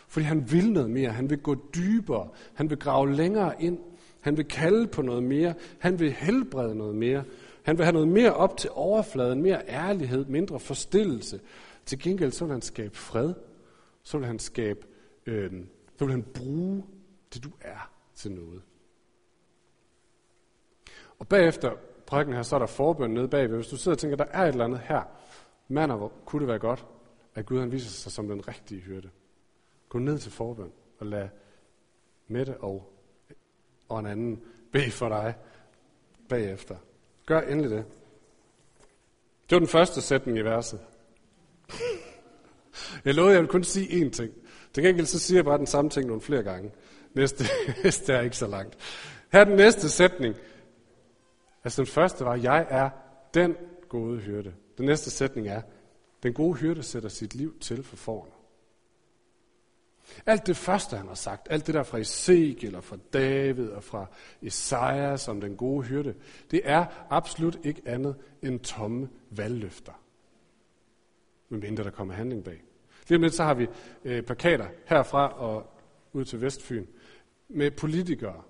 Fordi 0.08 0.26
han 0.26 0.52
vil 0.52 0.72
noget 0.72 0.90
mere, 0.90 1.10
han 1.10 1.30
vil 1.30 1.38
gå 1.38 1.56
dybere, 1.76 2.30
han 2.54 2.70
vil 2.70 2.78
grave 2.78 3.14
længere 3.14 3.64
ind, 3.64 3.80
han 4.20 4.38
vil 4.38 4.46
kalde 4.46 4.88
på 4.88 5.02
noget 5.02 5.24
mere, 5.24 5.54
han 5.80 6.00
vil 6.00 6.12
helbrede 6.12 6.76
noget 6.76 6.96
mere, 6.96 7.24
han 7.64 7.78
vil 7.78 7.86
have 7.86 7.94
noget 7.94 8.08
mere 8.08 8.34
op 8.34 8.58
til 8.58 8.70
overfladen, 8.74 9.42
mere 9.42 9.62
ærlighed, 9.68 10.26
mindre 10.26 10.60
forstillelse. 10.60 11.40
Til 11.86 12.00
gengæld 12.00 12.32
så 12.32 12.46
vil 12.46 12.52
han 12.52 12.62
skabe 12.62 12.98
fred, 12.98 13.34
så 14.04 14.18
vil 14.18 14.28
han 14.28 14.40
skabe, 14.40 14.88
øh, 15.26 15.52
så 15.98 16.06
vil 16.06 16.12
han 16.12 16.24
bruge 16.24 16.84
det 17.34 17.44
du 17.44 17.50
er 17.62 17.92
til 18.16 18.32
noget. 18.32 18.62
Og 21.20 21.28
bagefter 21.28 21.72
prækken 22.08 22.36
her, 22.36 22.42
så 22.42 22.56
er 22.56 22.60
der 22.60 22.66
forbøn 22.66 23.12
nede 23.12 23.28
bagved. 23.28 23.56
Hvis 23.56 23.68
du 23.68 23.78
sidder 23.78 23.96
og 23.96 24.00
tænker, 24.00 24.18
der 24.18 24.26
er 24.26 24.44
et 24.44 24.48
eller 24.48 24.66
andet 24.66 24.80
her, 24.80 25.04
mand, 25.68 25.92
hvor 25.92 26.12
kunne 26.26 26.40
det 26.40 26.48
være 26.48 26.60
godt, 26.60 26.86
at 27.36 27.46
Gud 27.46 27.60
han 27.60 27.72
viser 27.72 27.90
sig 27.90 28.12
som 28.12 28.28
den 28.28 28.48
rigtige 28.48 28.82
hyrde. 28.82 29.10
Gå 29.90 30.00
ned 30.00 30.18
til 30.18 30.32
forbøn 30.32 30.72
og 31.00 31.06
lad 31.06 31.30
Mette 32.28 32.58
og, 32.58 32.94
og 33.90 34.00
en 34.00 34.06
anden 34.06 34.44
bede 34.72 34.92
for 34.92 35.10
dig 35.10 35.36
bagefter. 36.30 36.76
Gør 37.30 37.42
endelig 37.42 37.70
det. 37.72 37.86
Det 39.50 39.56
var 39.56 39.60
den 39.60 39.68
første 39.68 40.02
sætning 40.02 40.38
i 40.38 40.42
verset. 40.42 40.80
Jeg 43.06 43.14
lovede, 43.16 43.34
jeg 43.34 43.42
ville 43.42 43.52
kun 43.52 43.64
sige 43.64 44.06
én 44.06 44.10
ting. 44.10 44.34
Til 44.74 44.84
gengæld 44.84 45.06
så 45.06 45.20
siger 45.20 45.38
jeg 45.38 45.46
bare 45.46 45.58
den 45.58 45.68
samme 45.68 45.90
ting 45.90 46.08
nogle 46.08 46.22
flere 46.22 46.44
gange. 46.44 46.72
Næste, 47.14 47.44
næste 47.84 48.14
er 48.14 48.22
ikke 48.22 48.38
så 48.38 48.48
langt. 48.48 48.78
Her 49.32 49.40
er 49.40 49.44
den 49.44 49.56
næste 49.56 49.90
sætning. 49.90 50.36
Altså 51.64 51.82
den 51.82 51.88
første 51.88 52.26
var, 52.26 52.36
jeg 52.36 52.68
er 52.70 52.90
den 53.34 53.56
gode 53.90 54.20
hyrde. 54.20 54.54
Den 54.78 54.86
næste 54.86 55.12
sætning 55.12 55.48
er, 55.48 55.62
den 56.24 56.34
gode 56.34 56.58
hyrde 56.58 56.84
sætter 56.84 57.10
sit 57.10 57.36
liv 57.36 57.60
til 57.60 57.84
for 57.84 57.96
forerne. 57.96 58.39
Alt 60.26 60.48
det 60.48 60.58
første, 60.58 60.98
han 60.98 61.08
har 61.08 61.16
sagt, 61.16 61.48
alt 61.50 61.68
det 61.68 61.76
der 61.76 61.84
fra 61.84 61.98
Ezekiel 61.98 62.76
og 62.76 62.84
fra 62.84 62.98
David 63.14 63.70
og 63.70 63.84
fra 63.84 64.06
Esajas 64.42 65.22
som 65.22 65.42
den 65.42 65.56
gode 65.56 65.84
hyrde, 65.86 66.16
det 66.52 66.62
er 66.64 66.86
absolut 67.10 67.60
ikke 67.64 67.82
andet 67.86 68.16
end 68.42 68.60
tomme 68.60 69.10
valgløfter. 69.30 69.94
Medmindre 71.50 71.84
der 71.84 71.90
kommer 71.90 72.14
handling 72.14 72.44
bag. 72.44 72.62
Lige 73.08 73.16
om 73.16 73.22
lidt 73.22 73.34
så 73.34 73.44
har 73.44 73.54
vi 73.54 73.68
øh, 74.06 74.24
plakater 74.24 74.68
herfra 74.86 75.28
og 75.28 75.74
ud 76.14 76.26
til 76.26 76.42
Vestfyn 76.42 76.86
med 77.50 77.72
politikere, 77.72 78.42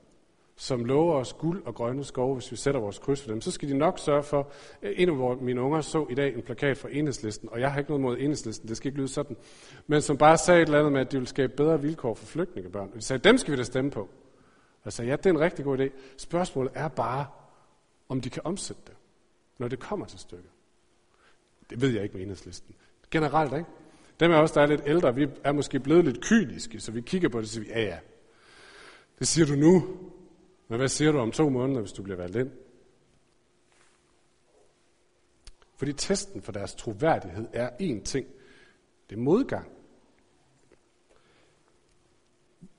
som 0.61 0.85
lover 0.85 1.15
os 1.15 1.33
guld 1.33 1.63
og 1.65 1.75
grønne 1.75 2.03
skove, 2.03 2.33
hvis 2.33 2.51
vi 2.51 2.55
sætter 2.55 2.79
vores 2.79 2.99
kryds 2.99 3.21
for 3.21 3.29
dem, 3.29 3.41
så 3.41 3.51
skal 3.51 3.69
de 3.69 3.77
nok 3.77 3.99
sørge 3.99 4.23
for, 4.23 4.51
øh, 4.81 4.93
en 4.95 5.09
af 5.09 5.37
mine 5.37 5.61
unger 5.61 5.81
så 5.81 6.07
i 6.09 6.13
dag 6.15 6.35
en 6.35 6.41
plakat 6.41 6.77
fra 6.77 6.89
enhedslisten, 6.91 7.49
og 7.51 7.59
jeg 7.59 7.71
har 7.71 7.79
ikke 7.79 7.91
noget 7.91 8.01
mod 8.01 8.17
enhedslisten, 8.17 8.69
det 8.69 8.77
skal 8.77 8.87
ikke 8.87 8.97
lyde 8.97 9.07
sådan, 9.07 9.37
men 9.87 10.01
som 10.01 10.17
bare 10.17 10.37
sagde 10.37 10.61
et 10.61 10.65
eller 10.65 10.79
andet 10.79 10.93
med, 10.93 11.01
at 11.01 11.11
de 11.11 11.17
vil 11.17 11.27
skabe 11.27 11.53
bedre 11.57 11.81
vilkår 11.81 12.13
for 12.13 12.25
flygtningebørn. 12.25 12.89
Og 12.89 12.95
de 12.95 13.01
sagde, 13.01 13.23
dem 13.23 13.37
skal 13.37 13.51
vi 13.51 13.57
da 13.57 13.63
stemme 13.63 13.91
på. 13.91 14.01
Og 14.01 14.85
jeg 14.85 14.93
sagde, 14.93 15.09
ja, 15.09 15.15
det 15.15 15.25
er 15.25 15.29
en 15.29 15.39
rigtig 15.39 15.65
god 15.65 15.79
idé. 15.79 15.89
Spørgsmålet 16.17 16.71
er 16.75 16.87
bare, 16.87 17.25
om 18.09 18.21
de 18.21 18.29
kan 18.29 18.41
omsætte 18.45 18.81
det, 18.87 18.95
når 19.57 19.67
det 19.67 19.79
kommer 19.79 20.05
til 20.05 20.19
stykket. 20.19 20.51
Det 21.69 21.81
ved 21.81 21.89
jeg 21.89 22.03
ikke 22.03 22.13
med 22.13 22.23
enhedslisten. 22.23 22.75
Generelt, 23.11 23.53
ikke? 23.53 23.69
Dem 24.19 24.31
af 24.31 24.41
os, 24.41 24.51
der 24.51 24.61
er 24.61 24.65
lidt 24.65 24.81
ældre, 24.85 25.15
vi 25.15 25.27
er 25.43 25.51
måske 25.51 25.79
blevet 25.79 26.05
lidt 26.05 26.21
kyniske, 26.21 26.79
så 26.79 26.91
vi 26.91 27.01
kigger 27.01 27.29
på 27.29 27.37
det 27.37 27.45
og 27.45 27.49
siger, 27.49 27.79
ja 27.79 27.81
ja, 27.81 27.97
det 29.19 29.27
siger 29.27 29.45
du 29.45 29.53
nu, 29.53 29.83
men 30.69 30.77
hvad 30.77 30.87
siger 30.87 31.11
du 31.11 31.17
om 31.17 31.31
to 31.31 31.49
måneder, 31.49 31.81
hvis 31.81 31.91
du 31.91 32.03
bliver 32.03 32.17
valgt 32.17 32.35
ind? 32.35 32.51
Fordi 35.75 35.93
testen 35.93 36.41
for 36.41 36.51
deres 36.51 36.75
troværdighed 36.75 37.47
er 37.53 37.69
én 37.69 38.03
ting. 38.03 38.27
Det 39.09 39.15
er 39.15 39.19
modgang. 39.19 39.71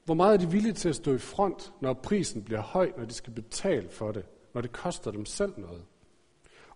Hvor 0.05 0.15
meget 0.15 0.35
er 0.35 0.39
de 0.39 0.51
villige 0.51 0.73
til 0.73 0.89
at 0.89 0.97
stå 0.97 1.15
i 1.15 1.19
front, 1.19 1.73
når 1.81 1.93
prisen 1.93 2.45
bliver 2.45 2.61
høj, 2.61 2.93
når 2.97 3.05
de 3.05 3.15
skal 3.15 3.33
betale 3.33 3.89
for 3.89 4.13
det, 4.13 4.27
når 4.55 4.61
det 4.61 4.73
koster 4.73 5.11
dem 5.11 5.27
selv 5.27 5.53
noget? 5.57 5.85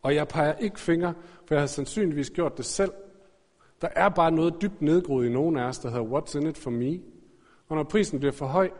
Og 0.02 0.14
jeg 0.14 0.28
peger 0.28 0.54
ikke 0.54 0.80
fingre, 0.80 1.14
for 1.46 1.54
jeg 1.54 1.62
har 1.62 1.66
sandsynligvis 1.66 2.30
gjort 2.30 2.56
det 2.56 2.64
selv. 2.64 2.92
Der 3.80 3.88
er 3.96 4.08
bare 4.08 4.32
noget 4.32 4.54
dybt 4.62 4.82
nedgroet 4.82 5.26
i 5.26 5.32
nogen 5.32 5.56
af 5.56 5.64
os, 5.64 5.78
der 5.78 5.90
hedder 5.90 6.04
What's 6.04 6.38
in 6.38 6.46
it 6.46 6.58
for 6.58 6.70
me? 6.70 7.00
Og 7.68 7.76
når 7.76 7.84
prisen 7.84 8.18
bliver 8.18 8.32
for 8.32 8.46
høj, 8.46 8.70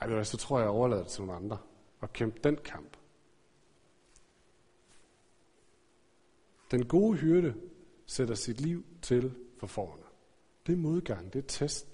ej, 0.00 0.22
så 0.22 0.36
tror 0.36 0.58
jeg, 0.58 0.64
jeg 0.64 0.70
overlader 0.70 1.02
det 1.02 1.10
til 1.10 1.22
nogle 1.22 1.36
andre 1.36 1.58
og 2.00 2.12
kæmpe 2.12 2.40
den 2.44 2.56
kamp. 2.56 2.96
Den 6.70 6.86
gode 6.86 7.16
hyrde 7.16 7.54
sætter 8.06 8.34
sit 8.34 8.60
liv 8.60 8.84
til 9.02 9.34
for 9.58 9.66
forerne. 9.66 10.02
Det 10.66 10.72
er 10.72 10.76
modgang, 10.76 11.32
det 11.32 11.38
er 11.38 11.46
testen. 11.48 11.92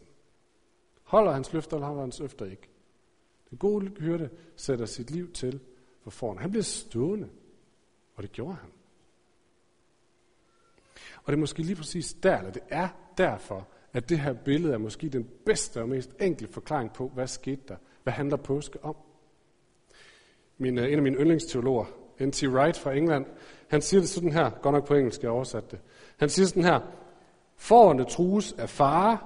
Holder 1.03 1.33
hans 1.33 1.53
løfter, 1.53 1.77
eller 1.77 1.87
holder 1.87 2.03
hans 2.03 2.21
løfter 2.21 2.47
ikke? 2.47 2.69
Den 3.51 3.59
gode 3.59 3.89
hyrde 3.89 4.31
sætter 4.57 4.87
sit 4.87 5.11
liv 5.11 5.33
til 5.33 5.61
for 6.03 6.11
forerne. 6.11 6.41
Han 6.41 6.51
bliver 6.51 6.63
stående, 6.63 7.29
og 8.15 8.23
det 8.23 8.33
gjorde 8.33 8.55
han. 8.55 8.71
Og 11.17 11.27
det 11.27 11.33
er 11.33 11.41
måske 11.41 11.63
lige 11.63 11.77
præcis 11.77 12.15
der, 12.15 12.39
eller 12.39 12.51
det 12.51 12.63
er 12.69 12.89
derfor, 13.19 13.69
at 13.93 14.09
det 14.09 14.21
her 14.21 14.33
billede 14.33 14.75
er 14.75 14.79
måske 14.79 15.09
den 15.09 15.31
bedste 15.47 15.81
og 15.83 15.89
mest 15.89 16.11
enkle 16.21 16.49
forklaring 16.49 16.93
på, 16.93 17.09
hvad 17.09 17.27
skete 17.27 17.63
der 17.69 17.77
hvad 18.03 18.13
handler 18.13 18.37
påske 18.37 18.85
om? 18.85 18.97
Min, 20.59 20.79
øh, 20.79 20.93
en 20.93 20.97
af 20.97 21.03
mine 21.03 21.17
yndlingsteologer, 21.17 21.85
N.T. 22.21 22.43
Wright 22.43 22.79
fra 22.79 22.93
England, 22.93 23.27
han 23.69 23.83
siger 23.83 24.01
det 24.01 24.09
sådan 24.09 24.33
her, 24.33 24.51
godt 24.51 24.73
nok 24.73 24.87
på 24.87 24.95
engelsk, 24.95 25.23
jeg 25.23 25.31
oversat 25.31 25.71
det. 25.71 25.79
Han 26.17 26.29
siger 26.29 26.47
sådan 26.47 26.65
her, 26.65 26.81
Forerne 27.57 28.05
trues 28.05 28.53
af 28.53 28.69
fare, 28.69 29.19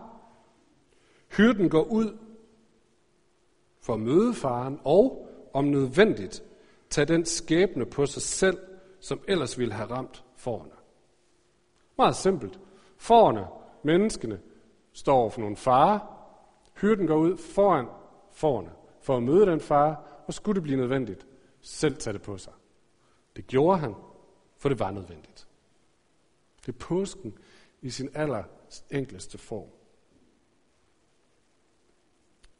hyrden 1.37 1.69
går 1.69 1.83
ud 1.83 2.19
for 3.81 3.95
at 3.95 4.01
møde 4.01 4.35
faren, 4.35 4.81
og 4.85 5.29
om 5.53 5.65
nødvendigt, 5.65 6.43
tage 6.91 7.05
den 7.05 7.25
skæbne 7.25 7.87
på 7.87 8.07
sig 8.07 8.23
selv, 8.23 8.59
som 9.01 9.21
ellers 9.29 9.59
ville 9.59 9.75
have 9.75 9.91
ramt 9.91 10.25
forerne. 10.37 10.71
Meget 11.99 12.17
simpelt. 12.17 12.61
Forerne, 12.97 13.47
menneskene, 13.83 14.41
står 14.93 15.17
over 15.17 15.31
for 15.31 15.41
nogle 15.41 15.57
farer. 15.57 15.99
Hyrden 16.81 17.07
går 17.07 17.17
ud 17.17 17.37
foran 17.37 17.87
forne 18.37 18.71
for 19.01 19.17
at 19.17 19.23
møde 19.23 19.47
den 19.47 19.61
far, 19.61 20.23
og 20.27 20.35
skulle 20.35 20.55
det 20.55 20.63
blive 20.63 20.79
nødvendigt, 20.79 21.27
selv 21.61 21.97
tage 21.97 22.15
det 22.15 22.23
på 22.23 22.39
sig. 22.39 22.53
Det 23.37 23.47
gjorde 23.47 23.79
han, 23.79 23.95
for 24.57 24.69
det 24.69 24.79
var 24.79 24.91
nødvendigt. 24.91 25.49
Det 26.67 26.69
er 26.69 26.79
påsken 26.79 27.39
i 27.83 27.91
sin 27.91 28.09
aller 28.15 28.45
enkleste 28.91 29.39
form. 29.39 29.69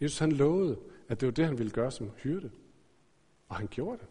Jesus 0.01 0.19
han 0.19 0.33
lovede, 0.33 0.79
at 1.09 1.21
det 1.21 1.27
var 1.27 1.33
det, 1.33 1.47
han 1.47 1.59
ville 1.59 1.73
gøre 1.73 1.91
som 1.91 2.11
hyrde. 2.17 2.51
Og 3.49 3.57
han 3.57 3.67
gjorde 3.67 3.99
det. 3.99 4.07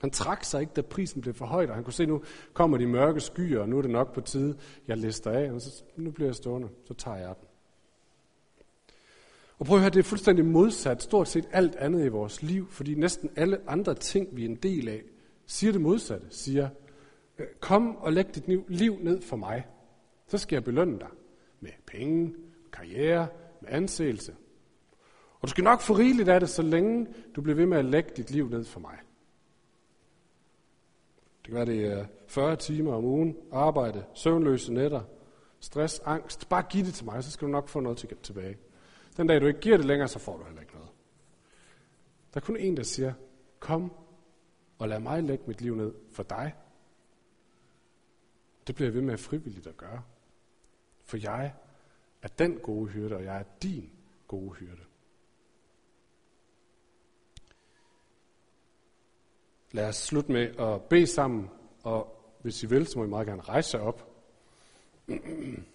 Han 0.00 0.10
trak 0.10 0.44
sig 0.44 0.60
ikke, 0.60 0.72
da 0.72 0.82
prisen 0.82 1.20
blev 1.20 1.34
for 1.34 1.46
højt, 1.46 1.68
og 1.68 1.74
han 1.74 1.84
kunne 1.84 1.92
se, 1.92 2.06
nu 2.06 2.22
kommer 2.52 2.78
de 2.78 2.86
mørke 2.86 3.20
skyer, 3.20 3.60
og 3.60 3.68
nu 3.68 3.78
er 3.78 3.82
det 3.82 3.90
nok 3.90 4.14
på 4.14 4.20
tide, 4.20 4.58
jeg 4.86 4.96
lister 4.96 5.30
af, 5.30 5.52
og 5.52 5.60
så, 5.60 5.84
nu 5.96 6.10
bliver 6.10 6.28
jeg 6.28 6.34
stående, 6.34 6.68
så 6.84 6.94
tager 6.94 7.16
jeg 7.16 7.34
den. 7.40 7.48
Og 9.58 9.66
prøv 9.66 9.76
at 9.76 9.80
høre, 9.80 9.90
det 9.90 9.98
er 9.98 10.02
fuldstændig 10.02 10.44
modsat 10.44 11.02
stort 11.02 11.28
set 11.28 11.48
alt 11.52 11.76
andet 11.76 12.04
i 12.04 12.08
vores 12.08 12.42
liv, 12.42 12.70
fordi 12.70 12.94
næsten 12.94 13.30
alle 13.36 13.60
andre 13.66 13.94
ting, 13.94 14.28
vi 14.32 14.44
er 14.44 14.48
en 14.48 14.56
del 14.56 14.88
af, 14.88 15.02
siger 15.46 15.72
det 15.72 15.80
modsatte. 15.80 16.26
Siger, 16.30 16.68
øh, 17.38 17.46
kom 17.60 17.96
og 17.96 18.12
læg 18.12 18.34
dit 18.34 18.44
liv 18.68 18.98
ned 19.02 19.22
for 19.22 19.36
mig. 19.36 19.66
Så 20.26 20.38
skal 20.38 20.56
jeg 20.56 20.64
belønne 20.64 20.98
dig 20.98 21.08
med 21.60 21.70
penge, 21.86 22.34
karriere, 22.72 23.28
med 23.60 23.70
anseelse. 23.70 24.34
Og 25.40 25.48
du 25.48 25.50
skal 25.50 25.64
nok 25.64 25.80
få 25.80 25.92
rigeligt 25.92 26.28
af 26.28 26.40
det, 26.40 26.48
så 26.48 26.62
længe 26.62 27.06
du 27.36 27.42
bliver 27.42 27.56
ved 27.56 27.66
med 27.66 27.78
at 27.78 27.84
lægge 27.84 28.10
dit 28.16 28.30
liv 28.30 28.48
ned 28.48 28.64
for 28.64 28.80
mig. 28.80 28.98
Det 31.36 31.44
kan 31.44 31.54
være, 31.54 31.66
det 31.66 31.86
er 31.86 32.06
40 32.28 32.56
timer 32.56 32.94
om 32.94 33.04
ugen, 33.04 33.36
arbejde, 33.52 34.04
søvnløse 34.14 34.72
nætter, 34.72 35.00
stress, 35.60 36.00
angst. 36.04 36.48
Bare 36.48 36.62
giv 36.70 36.84
det 36.84 36.94
til 36.94 37.04
mig, 37.04 37.24
så 37.24 37.30
skal 37.30 37.46
du 37.46 37.52
nok 37.52 37.68
få 37.68 37.80
noget 37.80 37.98
til 37.98 38.16
tilbage. 38.22 38.56
Den 39.16 39.26
dag 39.26 39.40
du 39.40 39.46
ikke 39.46 39.60
giver 39.60 39.76
det 39.76 39.86
længere, 39.86 40.08
så 40.08 40.18
får 40.18 40.36
du 40.36 40.44
heller 40.44 40.60
ikke 40.60 40.74
noget. 40.74 40.90
Der 42.34 42.40
er 42.40 42.44
kun 42.44 42.56
en, 42.56 42.76
der 42.76 42.82
siger, 42.82 43.12
kom 43.58 43.92
og 44.78 44.88
lad 44.88 45.00
mig 45.00 45.22
lægge 45.22 45.44
mit 45.46 45.60
liv 45.60 45.74
ned 45.74 45.94
for 46.12 46.22
dig. 46.22 46.54
Det 48.66 48.74
bliver 48.74 48.86
jeg 48.86 48.94
ved 48.94 49.02
med 49.02 49.12
at 49.12 49.20
frivilligt 49.20 49.66
at 49.66 49.76
gøre. 49.76 50.02
For 51.04 51.16
jeg 51.16 51.54
er 52.22 52.28
den 52.28 52.58
gode 52.58 52.90
hyrde, 52.90 53.16
og 53.16 53.24
jeg 53.24 53.38
er 53.38 53.44
din 53.62 53.90
gode 54.28 54.54
hyrde. 54.54 54.80
Lad 59.72 59.88
os 59.88 59.96
slutte 59.96 60.32
med 60.32 60.56
at 60.58 60.82
bede 60.82 61.06
sammen, 61.06 61.50
og 61.82 62.24
hvis 62.42 62.62
I 62.62 62.66
vil, 62.66 62.86
så 62.86 62.98
må 62.98 63.04
I 63.04 63.08
meget 63.08 63.26
gerne 63.26 63.42
rejse 63.42 63.80
op. 63.80 64.10